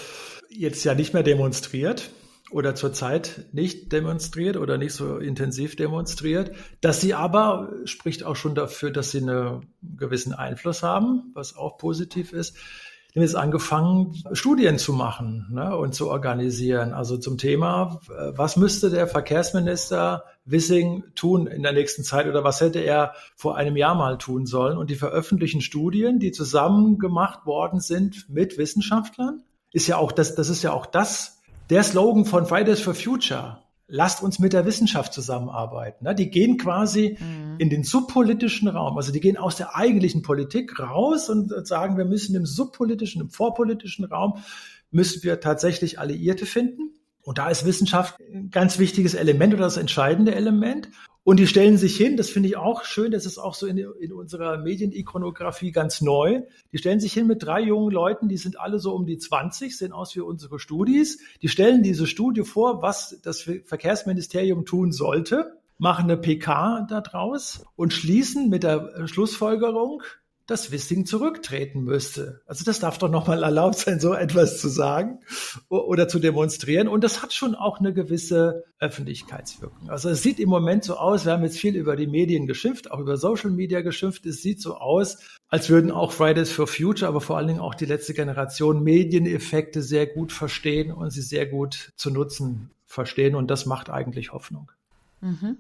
jetzt 0.49 0.85
ja 0.85 0.95
nicht 0.95 1.13
mehr 1.13 1.23
demonstriert, 1.23 2.11
oder 2.51 2.75
zurzeit 2.77 3.47
nicht 3.53 3.91
demonstriert 3.91 4.57
oder 4.57 4.79
nicht 4.79 4.93
so 4.93 5.17
intensiv 5.19 5.75
demonstriert, 5.77 6.55
dass 6.81 7.01
sie 7.01 7.13
aber 7.13 7.73
spricht 7.85 8.23
auch 8.23 8.37
schon 8.37 8.55
dafür, 8.55 8.93
dass 8.93 9.11
sie 9.11 9.23
einen 9.23 9.67
gewissen 9.83 10.35
Einfluss 10.35 10.85
haben, 10.85 11.33
was 11.35 11.57
auch 11.57 11.79
positiv 11.79 12.33
ist. 12.33 12.57
Die 13.15 13.21
haben 13.21 13.27
jetzt 13.27 13.37
angefangen, 13.37 14.13
Studien 14.33 14.77
zu 14.77 14.93
machen 14.93 15.47
ne, 15.53 15.77
und 15.77 15.95
zu 15.95 16.11
organisieren. 16.11 16.93
Also 16.93 17.17
zum 17.17 17.39
Thema, 17.39 18.01
was 18.09 18.57
müsste 18.57 18.91
der 18.91 19.07
Verkehrsminister 19.07 20.25
Wissing 20.47 21.05
tun 21.15 21.47
in 21.47 21.63
der 21.63 21.73
nächsten 21.73 22.03
Zeit 22.03 22.27
oder 22.27 22.43
was 22.43 22.61
hätte 22.61 22.81
er 22.81 23.15
vor 23.37 23.57
einem 23.57 23.77
Jahr 23.77 23.95
mal 23.95 24.19
tun 24.19 24.47
sollen? 24.47 24.77
Und 24.77 24.91
die 24.91 24.97
veröffentlichen 24.97 25.61
Studien, 25.61 26.19
die 26.19 26.33
zusammen 26.33 26.99
gemacht 26.99 27.47
worden 27.47 27.79
sind 27.79 28.29
mit 28.29 28.59
Wissenschaftlern. 28.59 29.45
Ist 29.73 29.87
ja 29.87 29.97
auch 29.97 30.11
das, 30.11 30.35
das 30.35 30.49
ist 30.49 30.65
ja 30.65 30.73
auch 30.73 30.87
das, 30.87 31.41
der 31.71 31.85
Slogan 31.85 32.25
von 32.25 32.47
Fridays 32.47 32.81
for 32.81 32.95
Future, 32.95 33.59
lasst 33.87 34.23
uns 34.23 34.39
mit 34.39 34.53
der 34.53 34.65
Wissenschaft 34.65 35.13
zusammenarbeiten. 35.13 36.05
Ne? 36.05 36.15
Die 36.15 36.31
gehen 36.31 36.57
quasi 36.57 37.19
mhm. 37.21 37.57
in 37.59 37.71
den 37.71 37.85
subpolitischen 37.85 38.69
Raum. 38.69 38.97
Also 38.97 39.13
die 39.13 39.21
gehen 39.21 39.37
aus 39.37 39.57
der 39.57 39.77
eigentlichen 39.77 40.23
Politik 40.23 40.79
raus 40.79 41.29
und 41.29 41.53
sagen, 41.67 41.97
wir 41.97 42.05
müssen 42.05 42.35
im 42.35 42.47
subpolitischen, 42.47 43.21
im 43.21 43.31
vorpolitischen 43.31 44.05
Raum, 44.05 44.39
müssen 44.91 45.23
wir 45.23 45.41
tatsächlich 45.41 45.99
Alliierte 45.99 46.47
finden. 46.47 46.95
Und 47.23 47.39
da 47.39 47.49
ist 47.49 47.65
Wissenschaft 47.65 48.21
ein 48.21 48.51
ganz 48.51 48.79
wichtiges 48.79 49.15
Element 49.15 49.55
oder 49.55 49.65
das 49.65 49.77
entscheidende 49.77 50.35
Element. 50.35 50.91
Und 51.25 51.41
die 51.41 51.47
stellen 51.47 51.79
sich 51.79 51.97
hin, 51.97 52.19
das 52.19 52.29
finde 52.29 52.51
ich 52.51 52.57
auch 52.59 52.85
schön, 52.85 53.11
das 53.11 53.25
ist 53.25 53.39
auch 53.39 53.55
so 53.55 53.67
in, 53.67 53.79
in 53.79 54.13
unserer 54.13 54.59
Medienikonografie 54.59 55.73
ganz 55.73 56.03
neu. 56.03 56.43
Die 56.71 56.79
stellen 56.79 57.01
sich 57.01 57.15
hin 57.15 57.27
mit 57.27 57.43
drei 57.43 57.63
jungen 57.63 57.91
Leuten, 57.91 58.29
die 58.29 58.37
sind 58.37 58.61
alle 58.61 58.79
so 58.79 58.95
um 58.95 59.07
die 59.07 59.17
20, 59.17 59.75
sehen 59.77 59.93
aus 59.93 60.15
wie 60.15 60.21
unsere 60.21 60.59
Studis. 60.59 61.19
Die 61.41 61.49
stellen 61.49 61.83
diese 61.83 62.07
Studie 62.07 62.43
vor, 62.43 62.83
was 62.83 63.19
das 63.23 63.41
Verkehrsministerium 63.41 64.67
tun 64.67 64.93
sollte, 64.93 65.59
machen 65.79 66.05
eine 66.05 66.19
PK 66.19 66.87
daraus 66.91 67.65
und 67.75 67.95
schließen 67.95 68.51
mit 68.51 68.63
der 68.63 69.07
Schlussfolgerung, 69.07 70.03
dass 70.47 70.71
Wissing 70.71 71.07
zurücktreten 71.07 71.85
müsste. 71.85 72.43
Also 72.47 72.65
das 72.65 72.79
darf 72.79 72.99
doch 72.99 73.09
nochmal 73.11 73.43
erlaubt 73.43 73.79
sein, 73.79 73.99
so 73.99 74.13
etwas 74.13 74.61
zu 74.61 74.69
sagen 74.69 75.21
oder 75.69 76.07
zu 76.07 76.19
demonstrieren. 76.19 76.87
Und 76.87 77.03
das 77.03 77.23
hat 77.23 77.33
schon 77.33 77.55
auch 77.55 77.81
eine 77.81 77.95
gewisse 77.95 78.65
Öffentlichkeitswirkung. 78.79 79.89
Also 79.89 80.11
es 80.11 80.23
sieht 80.23 80.39
im 80.39 80.51
Moment 80.51 80.85
so 80.85 80.97
aus, 80.97 81.25
wir 81.25 81.33
haben 81.33 81.45
jetzt 81.45 81.59
viel 81.59 81.77
über 81.77 81.97
die 81.97 82.07
Medien 82.07 82.47
geschimpft, 82.47 82.91
auch 82.91 82.99
über 82.99 83.17
Social 83.17 83.51
Media 83.51 83.81
geschimpft. 83.81 84.27
Es 84.27 84.43
sieht 84.43 84.61
so 84.61 84.77
aus, 84.77 85.19
als 85.49 85.71
würden 85.71 85.91
auch 85.91 86.13
Fridays 86.13 86.53
for 86.53 86.67
Future, 86.67 87.09
aber 87.09 87.23
vor 87.23 87.39
allen 87.39 87.49
Dingen 87.49 87.61
auch 87.61 87.75
die 87.75 87.87
letzte 87.87 88.13
Generation 88.13 88.83
Medieneffekte 88.83 89.83
sehr 89.83 90.07
gut 90.07 90.33
verstehen 90.33 90.93
und 90.93 91.11
sie 91.11 91.23
sehr 91.23 91.47
gut 91.47 91.93
zu 91.97 92.11
nutzen 92.11 92.71
verstehen. 92.85 93.35
Und 93.35 93.51
das 93.51 93.65
macht 93.65 93.89
eigentlich 93.89 94.33
Hoffnung. 94.33 94.71
Mhm. 95.23 95.59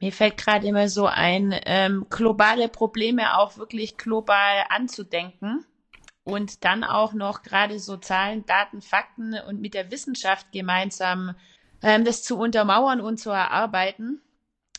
Mir 0.00 0.12
fällt 0.12 0.36
gerade 0.36 0.66
immer 0.66 0.88
so 0.88 1.06
ein, 1.06 1.54
ähm, 1.66 2.06
globale 2.08 2.68
Probleme 2.68 3.36
auch 3.38 3.56
wirklich 3.56 3.96
global 3.96 4.64
anzudenken 4.68 5.64
und 6.22 6.64
dann 6.64 6.84
auch 6.84 7.14
noch 7.14 7.42
gerade 7.42 7.80
so 7.80 7.96
Zahlen, 7.96 8.46
Daten, 8.46 8.80
Fakten 8.80 9.34
und 9.48 9.60
mit 9.60 9.74
der 9.74 9.90
Wissenschaft 9.90 10.52
gemeinsam 10.52 11.34
ähm, 11.82 12.04
das 12.04 12.22
zu 12.22 12.38
untermauern 12.38 13.00
und 13.00 13.18
zu 13.18 13.30
erarbeiten. 13.30 14.20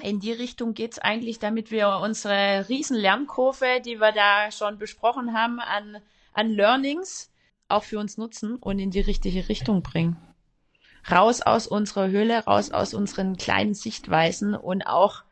In 0.02 0.22
die 0.22 0.32
Richtung 0.32 0.74
geht's 0.74 1.00
eigentlich, 1.00 1.40
damit 1.40 1.72
wir 1.72 2.00
unsere 2.02 2.70
riesen 2.70 2.96
Lernkurve, 2.96 3.82
die 3.84 4.00
wir 4.00 4.14
da 4.14 4.52
schon 4.52 4.78
besprochen 4.78 5.34
haben, 5.34 5.60
an, 5.60 5.98
an 6.34 6.50
Learnings 6.50 7.30
auch 7.68 7.84
für 7.84 8.00
uns 8.00 8.18
nutzen 8.18 8.56
und 8.56 8.80
in 8.80 8.92
die 8.92 9.02
richtige 9.02 9.50
Richtung 9.50 9.82
bringen 9.82 10.29
raus 11.10 11.42
aus 11.42 11.68
unserer 11.68 12.10
Höhle, 12.10 12.44
raus 12.46 12.72
aus 12.72 12.94
unseren 12.94 13.38
kleinen 13.38 13.74
Sichtweisen 13.74 14.56
und 14.56 14.84
auch 14.84 15.24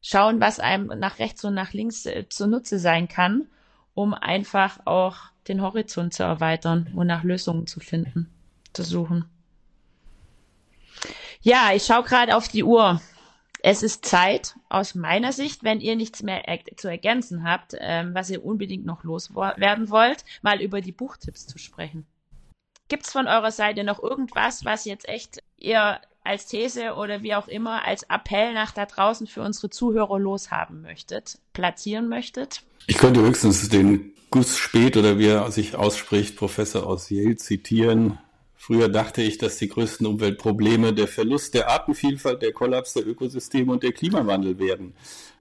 schauen, 0.00 0.40
was 0.40 0.60
einem 0.60 0.86
nach 0.98 1.18
rechts 1.18 1.44
und 1.44 1.54
nach 1.54 1.72
links 1.72 2.06
äh, 2.06 2.28
zunutze 2.28 2.78
sein 2.78 3.08
kann, 3.08 3.48
um 3.94 4.14
einfach 4.14 4.80
auch 4.84 5.16
den 5.48 5.62
Horizont 5.62 6.14
zu 6.14 6.22
erweitern 6.22 6.92
und 6.94 7.06
nach 7.06 7.24
Lösungen 7.24 7.66
zu 7.66 7.80
finden, 7.80 8.30
zu 8.72 8.82
suchen. 8.82 9.24
Ja, 11.40 11.70
ich 11.74 11.84
schaue 11.84 12.02
gerade 12.02 12.36
auf 12.36 12.48
die 12.48 12.64
Uhr. 12.64 13.00
Es 13.62 13.82
ist 13.82 14.04
Zeit, 14.04 14.54
aus 14.68 14.94
meiner 14.94 15.32
Sicht, 15.32 15.64
wenn 15.64 15.80
ihr 15.80 15.96
nichts 15.96 16.22
mehr 16.22 16.46
er 16.46 16.60
zu 16.76 16.88
ergänzen 16.88 17.42
habt, 17.42 17.74
ähm, 17.78 18.14
was 18.14 18.30
ihr 18.30 18.44
unbedingt 18.44 18.86
noch 18.86 19.02
loswerden 19.02 19.90
wollt, 19.90 20.24
mal 20.42 20.60
über 20.60 20.80
die 20.80 20.92
Buchtipps 20.92 21.46
zu 21.46 21.58
sprechen. 21.58 22.06
Gibt's 22.88 23.12
von 23.12 23.26
eurer 23.26 23.50
Seite 23.50 23.84
noch 23.84 24.02
irgendwas, 24.02 24.64
was 24.64 24.84
jetzt 24.84 25.08
echt 25.08 25.42
ihr 25.58 25.98
als 26.22 26.46
These 26.46 26.94
oder 26.94 27.22
wie 27.22 27.34
auch 27.34 27.48
immer 27.48 27.84
als 27.84 28.04
Appell 28.04 28.52
nach 28.52 28.72
da 28.72 28.86
draußen 28.86 29.26
für 29.26 29.42
unsere 29.42 29.70
Zuhörer 29.70 30.18
loshaben 30.18 30.82
möchtet, 30.82 31.38
platzieren 31.52 32.08
möchtet? 32.08 32.62
Ich 32.86 32.98
könnte 32.98 33.20
höchstens 33.20 33.68
den 33.68 34.12
Gus 34.30 34.58
Spät 34.58 34.96
oder 34.96 35.18
wie 35.18 35.26
er 35.26 35.50
sich 35.50 35.76
ausspricht, 35.76 36.36
Professor 36.36 36.86
aus 36.86 37.10
Yale 37.10 37.36
zitieren. 37.36 38.18
Früher 38.56 38.88
dachte 38.88 39.22
ich, 39.22 39.38
dass 39.38 39.58
die 39.58 39.68
größten 39.68 40.06
Umweltprobleme 40.06 40.92
der 40.92 41.06
Verlust 41.06 41.54
der 41.54 41.70
Artenvielfalt, 41.70 42.42
der 42.42 42.52
Kollaps 42.52 42.94
der 42.94 43.06
Ökosysteme 43.06 43.72
und 43.72 43.82
der 43.82 43.92
Klimawandel 43.92 44.58
werden. 44.58 44.94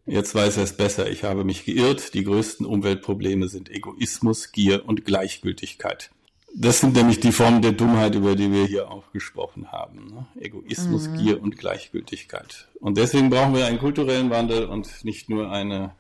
Jetzt 0.05 0.35
weiß 0.35 0.57
er 0.57 0.63
es 0.63 0.77
besser. 0.77 1.09
Ich 1.09 1.23
habe 1.23 1.43
mich 1.43 1.65
geirrt. 1.65 2.13
Die 2.13 2.23
größten 2.23 2.65
Umweltprobleme 2.65 3.47
sind 3.47 3.71
Egoismus, 3.71 4.51
Gier 4.51 4.87
und 4.87 5.05
Gleichgültigkeit. 5.05 6.11
Das 6.57 6.79
sind 6.79 6.95
nämlich 6.95 7.19
die 7.19 7.33
Formen 7.33 7.61
der 7.61 7.73
Dummheit, 7.73 8.15
über 8.15 8.33
die 8.33 8.49
wir 8.49 8.65
hier 8.65 8.89
auch 8.89 9.11
gesprochen 9.11 9.73
haben. 9.73 10.07
Ne? 10.07 10.25
Egoismus, 10.39 11.09
mhm. 11.09 11.17
Gier 11.17 11.43
und 11.43 11.57
Gleichgültigkeit. 11.57 12.69
Und 12.79 12.97
deswegen 12.97 13.29
brauchen 13.29 13.53
wir 13.53 13.65
einen 13.65 13.77
kulturellen 13.77 14.29
Wandel 14.29 14.65
und 14.65 15.03
nicht 15.03 15.29
nur 15.29 15.51
eine 15.51 15.95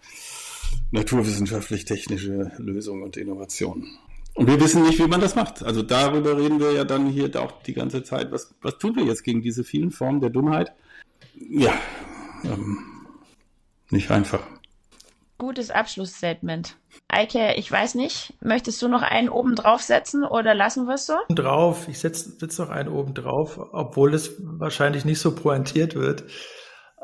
naturwissenschaftlich-technische 0.91 2.53
Lösungen 2.57 3.03
und 3.03 3.17
Innovationen. 3.17 3.97
Und 4.33 4.47
wir 4.47 4.57
wissen 4.61 4.83
nicht, 4.83 4.97
wie 4.99 5.07
man 5.07 5.19
das 5.19 5.35
macht. 5.35 5.61
Also 5.61 5.81
darüber 5.81 6.37
reden 6.37 6.61
wir 6.61 6.71
ja 6.71 6.85
dann 6.85 7.07
hier 7.07 7.29
auch 7.41 7.61
die 7.63 7.73
ganze 7.73 8.03
Zeit. 8.03 8.31
Was, 8.31 8.55
was 8.61 8.77
tun 8.77 8.95
wir 8.95 9.03
jetzt 9.03 9.25
gegen 9.25 9.41
diese 9.41 9.65
vielen 9.65 9.91
Formen 9.91 10.21
der 10.21 10.29
Dummheit? 10.29 10.71
Ja, 11.49 11.73
ähm, 12.45 12.77
nicht 13.89 14.09
einfach. 14.09 14.47
Gutes 15.37 15.69
Abschlussstatement. 15.69 16.77
Eike, 17.09 17.55
ich 17.55 17.69
weiß 17.69 17.95
nicht, 17.95 18.33
möchtest 18.41 18.81
du 18.81 18.87
noch 18.87 19.01
einen 19.01 19.27
oben 19.27 19.55
draufsetzen 19.55 20.23
oder 20.23 20.55
lassen 20.55 20.85
wir 20.85 20.95
es 20.95 21.05
so? 21.05 21.15
Drauf, 21.29 21.89
ich 21.89 21.99
setze 21.99 22.37
setz 22.37 22.57
noch 22.57 22.69
einen 22.69 22.87
oben 22.87 23.13
drauf, 23.13 23.59
obwohl 23.73 24.13
es 24.13 24.35
wahrscheinlich 24.39 25.03
nicht 25.03 25.19
so 25.19 25.35
pointiert 25.35 25.95
wird. 25.95 26.23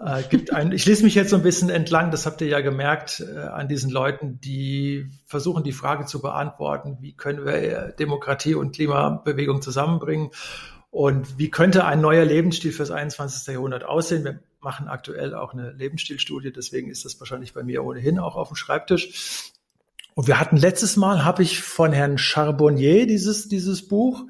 Äh, 0.04 0.24
gibt 0.30 0.54
ein, 0.54 0.72
ich 0.72 0.86
lese 0.86 1.04
mich 1.04 1.14
jetzt 1.14 1.30
so 1.30 1.36
ein 1.36 1.44
bisschen 1.44 1.70
entlang, 1.70 2.10
das 2.10 2.26
habt 2.26 2.40
ihr 2.40 2.48
ja 2.48 2.62
gemerkt, 2.62 3.20
äh, 3.20 3.38
an 3.38 3.68
diesen 3.68 3.92
Leuten, 3.92 4.40
die 4.40 5.10
versuchen, 5.26 5.64
die 5.64 5.74
Frage 5.74 6.06
zu 6.06 6.22
beantworten, 6.22 6.98
wie 7.02 7.14
können 7.14 7.46
wir 7.46 7.94
Demokratie 8.00 8.56
und 8.56 8.74
Klimabewegung 8.74 9.62
zusammenbringen 9.62 10.32
und 10.90 11.38
wie 11.38 11.50
könnte 11.50 11.86
ein 11.86 12.02
neuer 12.02 12.26
Lebensstil 12.26 12.72
fürs 12.72 12.92
21. 12.92 13.54
Jahrhundert 13.54 13.84
aussehen. 13.84 14.24
Wir 14.24 14.40
machen 14.64 14.88
aktuell 14.88 15.34
auch 15.34 15.54
eine 15.54 15.72
Lebensstilstudie, 15.72 16.52
deswegen 16.52 16.90
ist 16.90 17.06
das 17.06 17.20
wahrscheinlich 17.20 17.54
bei 17.54 17.64
mir 17.64 17.84
ohnehin 17.84 18.20
auch 18.20 18.36
auf 18.36 18.50
dem 18.50 18.56
Schreibtisch. 18.56 19.52
Und 20.14 20.28
wir 20.28 20.40
hatten 20.40 20.58
letztes 20.58 20.98
Mal, 20.98 21.24
habe 21.24 21.44
ich 21.44 21.62
von 21.62 21.94
Herrn 21.94 22.18
Charbonnier 22.18 23.08
dieses, 23.08 23.48
dieses 23.48 23.88
Buch 23.88 24.26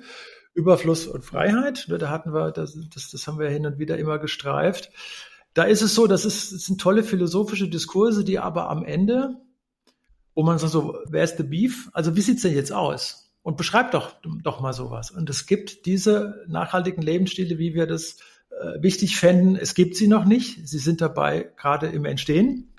Überfluss 0.54 1.08
und 1.08 1.24
Freiheit. 1.24 1.88
Da 1.90 2.10
hatten 2.10 2.34
wir, 2.34 2.52
das, 2.52 2.78
das, 2.94 3.10
das 3.10 3.28
haben 3.28 3.40
wir 3.40 3.50
hin 3.50 3.66
und 3.66 3.80
wieder 3.80 3.98
immer 3.98 4.20
gestreift. 4.20 4.92
Da 5.54 5.64
ist 5.64 5.82
es 5.82 5.96
so, 5.96 6.08
das, 6.08 6.26
ist, 6.26 6.54
das 6.54 6.62
sind 6.66 6.80
tolle 6.80 7.04
philosophische 7.04 7.68
Diskurse, 7.68 8.24
die 8.24 8.40
aber 8.40 8.70
am 8.70 8.84
Ende, 8.84 9.38
wo 10.34 10.44
man 10.44 10.60
sagt 10.60 10.72
so, 10.72 10.98
wer 11.10 11.24
ist 11.24 11.38
the 11.38 11.44
beef? 11.44 11.90
Also 11.94 12.16
wie 12.16 12.22
sieht's 12.22 12.44
denn 12.44 12.56
jetzt 12.56 12.72
aus? 12.72 13.34
Und 13.44 13.58
beschreibt 13.58 13.94
doch, 13.96 14.16
doch 14.44 14.60
mal 14.60 14.74
sowas. 14.74 15.10
Und 15.10 15.30
es 15.30 15.48
gibt 15.48 15.86
diese 15.86 16.46
nachhaltigen 16.48 17.02
Lebensstile, 17.02 17.58
wie 17.58 17.74
wir 17.74 17.88
das 17.88 18.18
wichtig 18.80 19.18
fänden. 19.18 19.56
Es 19.56 19.76
gibt 19.76 19.96
sie 19.96 20.08
noch 20.08 20.26
nicht. 20.26 20.68
Sie 20.68 20.80
sind 20.80 21.02
dabei 21.02 21.52
gerade 21.58 21.88
im 21.88 22.06
Entstehen. 22.06 22.74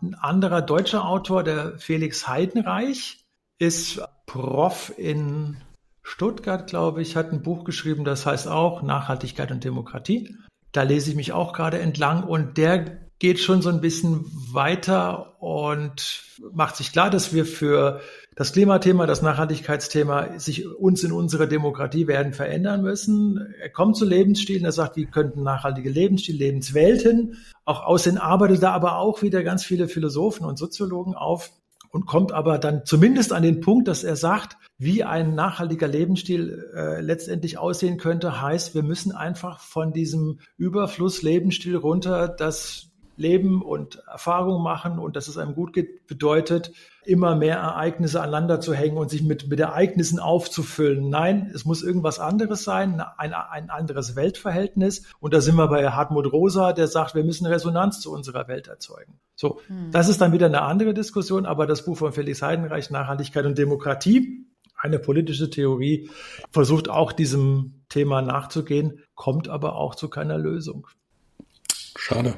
Ein 0.00 0.14
anderer 0.14 0.62
deutscher 0.62 1.06
Autor, 1.06 1.42
der 1.42 1.78
Felix 1.78 2.28
Heidenreich, 2.28 3.24
ist 3.58 4.00
Prof 4.26 4.92
in 4.96 5.56
Stuttgart, 6.02 6.68
glaube 6.68 7.02
ich, 7.02 7.16
hat 7.16 7.32
ein 7.32 7.42
Buch 7.42 7.64
geschrieben, 7.64 8.04
das 8.04 8.26
heißt 8.26 8.46
auch 8.46 8.82
Nachhaltigkeit 8.82 9.50
und 9.50 9.64
Demokratie. 9.64 10.36
Da 10.72 10.82
lese 10.82 11.10
ich 11.10 11.16
mich 11.16 11.32
auch 11.32 11.52
gerade 11.52 11.78
entlang 11.78 12.22
und 12.22 12.58
der 12.58 13.00
geht 13.18 13.40
schon 13.40 13.62
so 13.62 13.70
ein 13.70 13.80
bisschen 13.80 14.26
weiter 14.52 15.42
und 15.42 16.22
macht 16.52 16.76
sich 16.76 16.92
klar, 16.92 17.10
dass 17.10 17.32
wir 17.32 17.46
für 17.46 18.00
das 18.36 18.52
Klimathema, 18.52 19.06
das 19.06 19.22
Nachhaltigkeitsthema 19.22 20.38
sich 20.38 20.68
uns 20.68 21.02
in 21.02 21.10
unserer 21.10 21.46
Demokratie 21.46 22.06
werden 22.06 22.34
verändern 22.34 22.82
müssen. 22.82 23.54
Er 23.60 23.70
kommt 23.70 23.96
zu 23.96 24.04
Lebensstilen, 24.04 24.66
er 24.66 24.72
sagt, 24.72 24.96
wie 24.96 25.06
könnten 25.06 25.42
nachhaltige 25.42 25.88
Lebensstile, 25.88 26.36
Lebenswelten 26.38 27.38
auch 27.64 27.82
aussehen, 27.82 28.18
arbeitet 28.18 28.62
da 28.62 28.72
aber 28.72 28.98
auch 28.98 29.22
wieder 29.22 29.42
ganz 29.42 29.64
viele 29.64 29.88
Philosophen 29.88 30.44
und 30.44 30.58
Soziologen 30.58 31.14
auf 31.14 31.50
und 31.90 32.04
kommt 32.04 32.32
aber 32.32 32.58
dann 32.58 32.84
zumindest 32.84 33.32
an 33.32 33.42
den 33.42 33.62
Punkt, 33.62 33.88
dass 33.88 34.04
er 34.04 34.16
sagt, 34.16 34.58
wie 34.76 35.02
ein 35.02 35.34
nachhaltiger 35.34 35.88
Lebensstil 35.88 36.70
äh, 36.76 37.00
letztendlich 37.00 37.56
aussehen 37.56 37.96
könnte, 37.96 38.42
heißt, 38.42 38.74
wir 38.74 38.82
müssen 38.82 39.12
einfach 39.12 39.60
von 39.60 39.94
diesem 39.94 40.40
Überfluss 40.58 41.22
Lebensstil 41.22 41.76
runter, 41.76 42.28
das 42.28 42.90
Leben 43.16 43.62
und 43.62 44.02
Erfahrung 44.06 44.62
machen 44.62 44.98
und 44.98 45.16
dass 45.16 45.28
es 45.28 45.38
einem 45.38 45.54
gut 45.54 45.72
geht, 45.72 46.06
bedeutet, 46.06 46.72
immer 47.04 47.36
mehr 47.36 47.56
Ereignisse 47.56 48.20
aneinander 48.20 48.60
zu 48.60 48.74
hängen 48.74 48.96
und 48.96 49.10
sich 49.10 49.22
mit, 49.22 49.48
mit 49.48 49.60
Ereignissen 49.60 50.18
aufzufüllen. 50.18 51.08
Nein, 51.08 51.50
es 51.54 51.64
muss 51.64 51.82
irgendwas 51.82 52.18
anderes 52.18 52.64
sein, 52.64 53.00
ein, 53.16 53.32
ein 53.32 53.70
anderes 53.70 54.16
Weltverhältnis. 54.16 55.04
Und 55.20 55.32
da 55.32 55.40
sind 55.40 55.56
wir 55.56 55.68
bei 55.68 55.88
Hartmut 55.90 56.30
Rosa, 56.32 56.72
der 56.72 56.88
sagt, 56.88 57.14
wir 57.14 57.24
müssen 57.24 57.46
Resonanz 57.46 58.00
zu 58.00 58.12
unserer 58.12 58.48
Welt 58.48 58.68
erzeugen. 58.68 59.20
So, 59.34 59.60
hm. 59.68 59.90
das 59.92 60.08
ist 60.08 60.20
dann 60.20 60.32
wieder 60.32 60.46
eine 60.46 60.62
andere 60.62 60.94
Diskussion, 60.94 61.46
aber 61.46 61.66
das 61.66 61.84
Buch 61.84 61.96
von 61.96 62.12
Felix 62.12 62.42
Heidenreich, 62.42 62.90
Nachhaltigkeit 62.90 63.46
und 63.46 63.56
Demokratie, 63.56 64.46
eine 64.76 64.98
politische 64.98 65.48
Theorie, 65.48 66.10
versucht 66.50 66.88
auch 66.88 67.12
diesem 67.12 67.84
Thema 67.88 68.20
nachzugehen, 68.20 69.02
kommt 69.14 69.48
aber 69.48 69.76
auch 69.76 69.94
zu 69.94 70.08
keiner 70.08 70.38
Lösung. 70.38 70.86
Schade. 71.96 72.34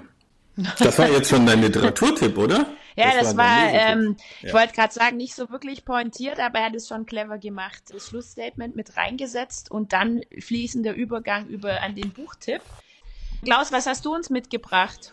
Das 0.79 0.99
war 0.99 1.09
jetzt 1.09 1.31
schon 1.31 1.47
dein 1.47 1.62
Literaturtipp, 1.62 2.37
oder? 2.37 2.66
Ja, 2.97 3.12
das, 3.12 3.29
das 3.29 3.37
war, 3.37 3.47
war 3.47 3.73
ähm, 3.73 4.16
ja. 4.40 4.49
ich 4.49 4.53
wollte 4.53 4.75
gerade 4.75 4.92
sagen, 4.92 5.18
nicht 5.18 5.33
so 5.37 5.51
wirklich 5.51 5.85
pointiert, 5.85 6.40
aber 6.40 6.59
er 6.59 6.64
hat 6.64 6.75
es 6.75 6.88
schon 6.88 7.07
clever 7.07 7.38
gemacht. 7.38 7.81
Das 7.92 8.09
Schlussstatement 8.09 8.75
mit 8.75 8.97
reingesetzt 8.97 9.71
und 9.71 9.92
dann 9.92 10.23
fließender 10.37 10.94
Übergang 10.94 11.47
über 11.47 11.81
an 11.81 11.94
den 11.94 12.11
Buchtipp. 12.11 12.61
Klaus, 13.44 13.71
was 13.71 13.87
hast 13.87 14.05
du 14.05 14.12
uns 14.12 14.31
mitgebracht? 14.31 15.12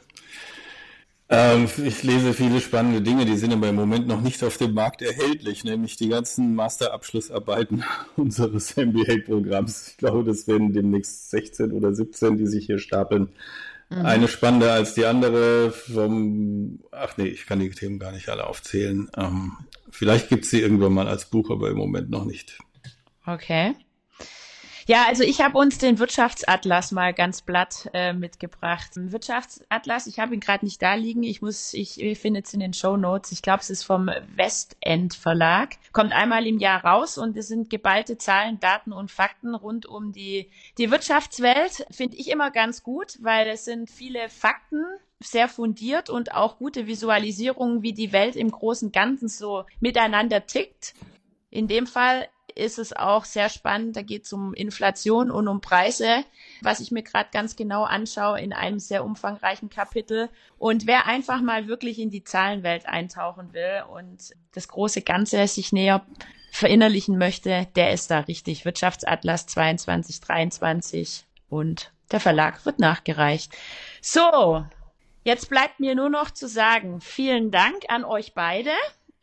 Ähm, 1.28 1.68
ich 1.84 2.04
lese 2.04 2.34
viele 2.34 2.62
spannende 2.62 3.02
Dinge, 3.02 3.26
die 3.26 3.36
sind 3.36 3.52
aber 3.52 3.70
im 3.70 3.76
Moment 3.76 4.08
noch 4.08 4.22
nicht 4.22 4.44
auf 4.44 4.58
dem 4.58 4.76
Markt 4.76 5.02
erhältlich, 5.02 5.64
nämlich 5.64 5.96
die 5.96 6.10
ganzen 6.10 6.54
Masterabschlussarbeiten 6.54 7.84
unseres 8.16 8.78
MBA-Programms. 8.78 9.90
Ich 9.90 9.98
glaube, 9.98 10.24
das 10.24 10.48
werden 10.48 10.72
demnächst 10.74 11.32
16 11.32 11.72
oder 11.72 11.94
17, 11.94 12.38
die 12.38 12.46
sich 12.46 12.68
hier 12.68 12.78
stapeln. 12.78 13.30
Mhm. 13.90 14.06
Eine 14.06 14.28
spannender 14.28 14.74
als 14.74 14.94
die 14.94 15.06
andere. 15.06 15.72
Vom, 15.72 16.80
ach 16.92 17.18
nee, 17.18 17.28
ich 17.28 17.46
kann 17.46 17.60
die 17.60 17.70
Themen 17.70 18.00
gar 18.00 18.12
nicht 18.12 18.30
alle 18.30 18.48
aufzählen. 18.48 19.10
Ähm, 19.16 19.54
vielleicht 19.90 20.30
gibt 20.30 20.46
es 20.46 20.52
sie 20.52 20.62
irgendwann 20.62 20.94
mal 20.94 21.08
als 21.08 21.26
Buch, 21.30 21.52
aber 21.52 21.70
im 21.70 21.78
Moment 21.78 22.10
noch 22.10 22.26
nicht. 22.26 22.58
Okay. 23.26 23.76
Ja, 24.88 25.06
also 25.08 25.24
ich 25.24 25.42
habe 25.42 25.58
uns 25.58 25.80
den 25.80 25.98
Wirtschaftsatlas 25.98 26.92
mal 26.92 27.12
ganz 27.12 27.42
blatt 27.42 27.90
äh, 27.94 28.14
mitgebracht. 28.14 28.92
Wirtschaftsatlas, 28.94 30.06
ich 30.06 30.20
habe 30.20 30.36
ihn 30.36 30.40
gerade 30.40 30.64
nicht 30.64 30.80
da 30.80 30.94
liegen. 30.94 31.24
Ich 31.24 31.42
muss, 31.42 31.74
ich, 31.74 32.00
ich 32.00 32.20
finde 32.20 32.42
es 32.42 32.54
in 32.54 32.60
den 32.60 32.74
Show 32.74 32.96
Notes. 32.96 33.32
Ich 33.32 33.42
glaube, 33.42 33.62
es 33.62 33.72
ist 33.72 33.84
vom 33.84 34.12
Westend 34.36 35.16
Verlag. 35.16 35.78
Kommt 35.92 36.14
einmal 36.14 36.46
im 36.46 36.60
Jahr 36.60 36.86
raus 36.86 37.18
und 37.18 37.36
es 37.36 37.48
sind 37.48 37.72
geballte 37.72 38.20
Zahlen, 38.20 38.60
Daten 38.60 38.94
und 38.94 39.10
Fakten 39.10 39.56
rund 39.56 39.88
um 39.88 40.12
die 40.12 40.52
die 40.78 40.92
Wirtschaftswelt. 40.92 41.88
Finde 41.90 42.18
ich 42.18 42.30
immer 42.30 42.52
ganz 42.52 42.84
gut, 42.84 43.18
weil 43.22 43.48
es 43.48 43.66
sind 43.66 43.90
viele 43.90 44.30
Fakten 44.30 44.84
sehr 45.20 45.48
fundiert 45.48 46.12
und 46.12 46.36
auch 46.36 46.60
gute 46.60 46.86
Visualisierungen, 46.86 47.82
wie 47.82 47.94
die 47.94 48.12
Welt 48.12 48.36
im 48.36 48.52
großen 48.52 48.92
Ganzen 48.92 49.30
so 49.30 49.66
miteinander 49.80 50.46
tickt. 50.46 50.94
In 51.50 51.68
dem 51.68 51.88
Fall 51.88 52.28
ist 52.56 52.80
es 52.80 52.94
auch 52.94 53.26
sehr 53.26 53.50
spannend. 53.50 53.96
Da 53.96 54.02
geht 54.02 54.24
es 54.24 54.34
um 54.34 54.54
Inflation 54.54 55.30
und 55.30 55.48
um 55.48 55.62
Preise, 55.62 56.24
was 56.62 56.80
ich 56.80 56.92
mir 56.92 57.04
gerade 57.04 57.30
ganz 57.32 57.56
genau 57.56 57.84
anschaue 57.84 58.40
in 58.40 58.54
einem 58.54 58.80
sehr 58.80 59.04
umfangreichen 59.04 59.70
Kapitel. 59.70 60.30
Und 60.58 60.88
wer 60.88 61.06
einfach 61.06 61.42
mal 61.42 61.68
wirklich 61.68 62.00
in 62.00 62.10
die 62.10 62.24
Zahlenwelt 62.24 62.88
eintauchen 62.88 63.54
will 63.54 63.84
und 63.92 64.34
das 64.54 64.68
große 64.68 65.02
Ganze 65.02 65.46
sich 65.48 65.74
näher 65.74 66.06
verinnerlichen 66.52 67.18
möchte, 67.18 67.68
der 67.76 67.92
ist 67.92 68.10
da 68.10 68.22
richtig. 68.22 68.64
Wirtschaftsatlas 68.64 69.48
22, 69.48 70.22
23 70.22 71.26
und 71.50 71.92
der 72.12 72.22
Verlag 72.22 72.66
wird 72.66 72.80
nachgereicht. 72.80 73.54
So, 74.02 74.66
jetzt 75.24 75.50
bleibt 75.50 75.82
mir 75.82 75.96
nur 75.96 76.10
noch 76.10 76.32
zu 76.32 76.48
sagen, 76.48 77.02
vielen 77.02 77.52
Dank 77.52 77.84
an 77.90 78.06
euch 78.06 78.34
beide 78.34 78.72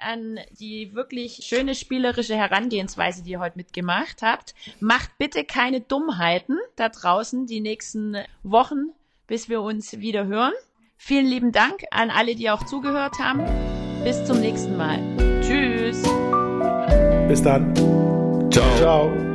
an 0.05 0.39
die 0.59 0.95
wirklich 0.95 1.41
schöne 1.43 1.75
spielerische 1.75 2.37
Herangehensweise, 2.37 3.23
die 3.23 3.33
ihr 3.33 3.41
heute 3.41 3.57
mitgemacht 3.57 4.23
habt. 4.23 4.55
Macht 4.81 5.11
bitte 5.19 5.45
keine 5.45 5.81
Dummheiten 5.81 6.59
da 6.77 6.89
draußen 6.89 7.47
die 7.47 7.61
nächsten 7.61 8.17
Wochen, 8.43 8.91
bis 9.27 9.49
wir 9.49 9.63
uns 9.63 9.99
wieder 9.99 10.27
hören. 10.27 10.53
Vielen 10.97 11.27
lieben 11.27 11.53
Dank 11.53 11.83
an 11.91 12.11
alle, 12.11 12.37
die 12.37 12.51
auch 12.51 12.65
zugehört 12.65 13.19
haben. 13.19 13.45
Bis 14.05 14.25
zum 14.25 14.41
nächsten 14.41 14.77
Mal. 14.77 14.99
Tschüss. 15.43 16.03
Bis 17.29 17.43
dann. 17.43 17.75
Ciao. 18.51 18.77
Ciao. 18.77 19.32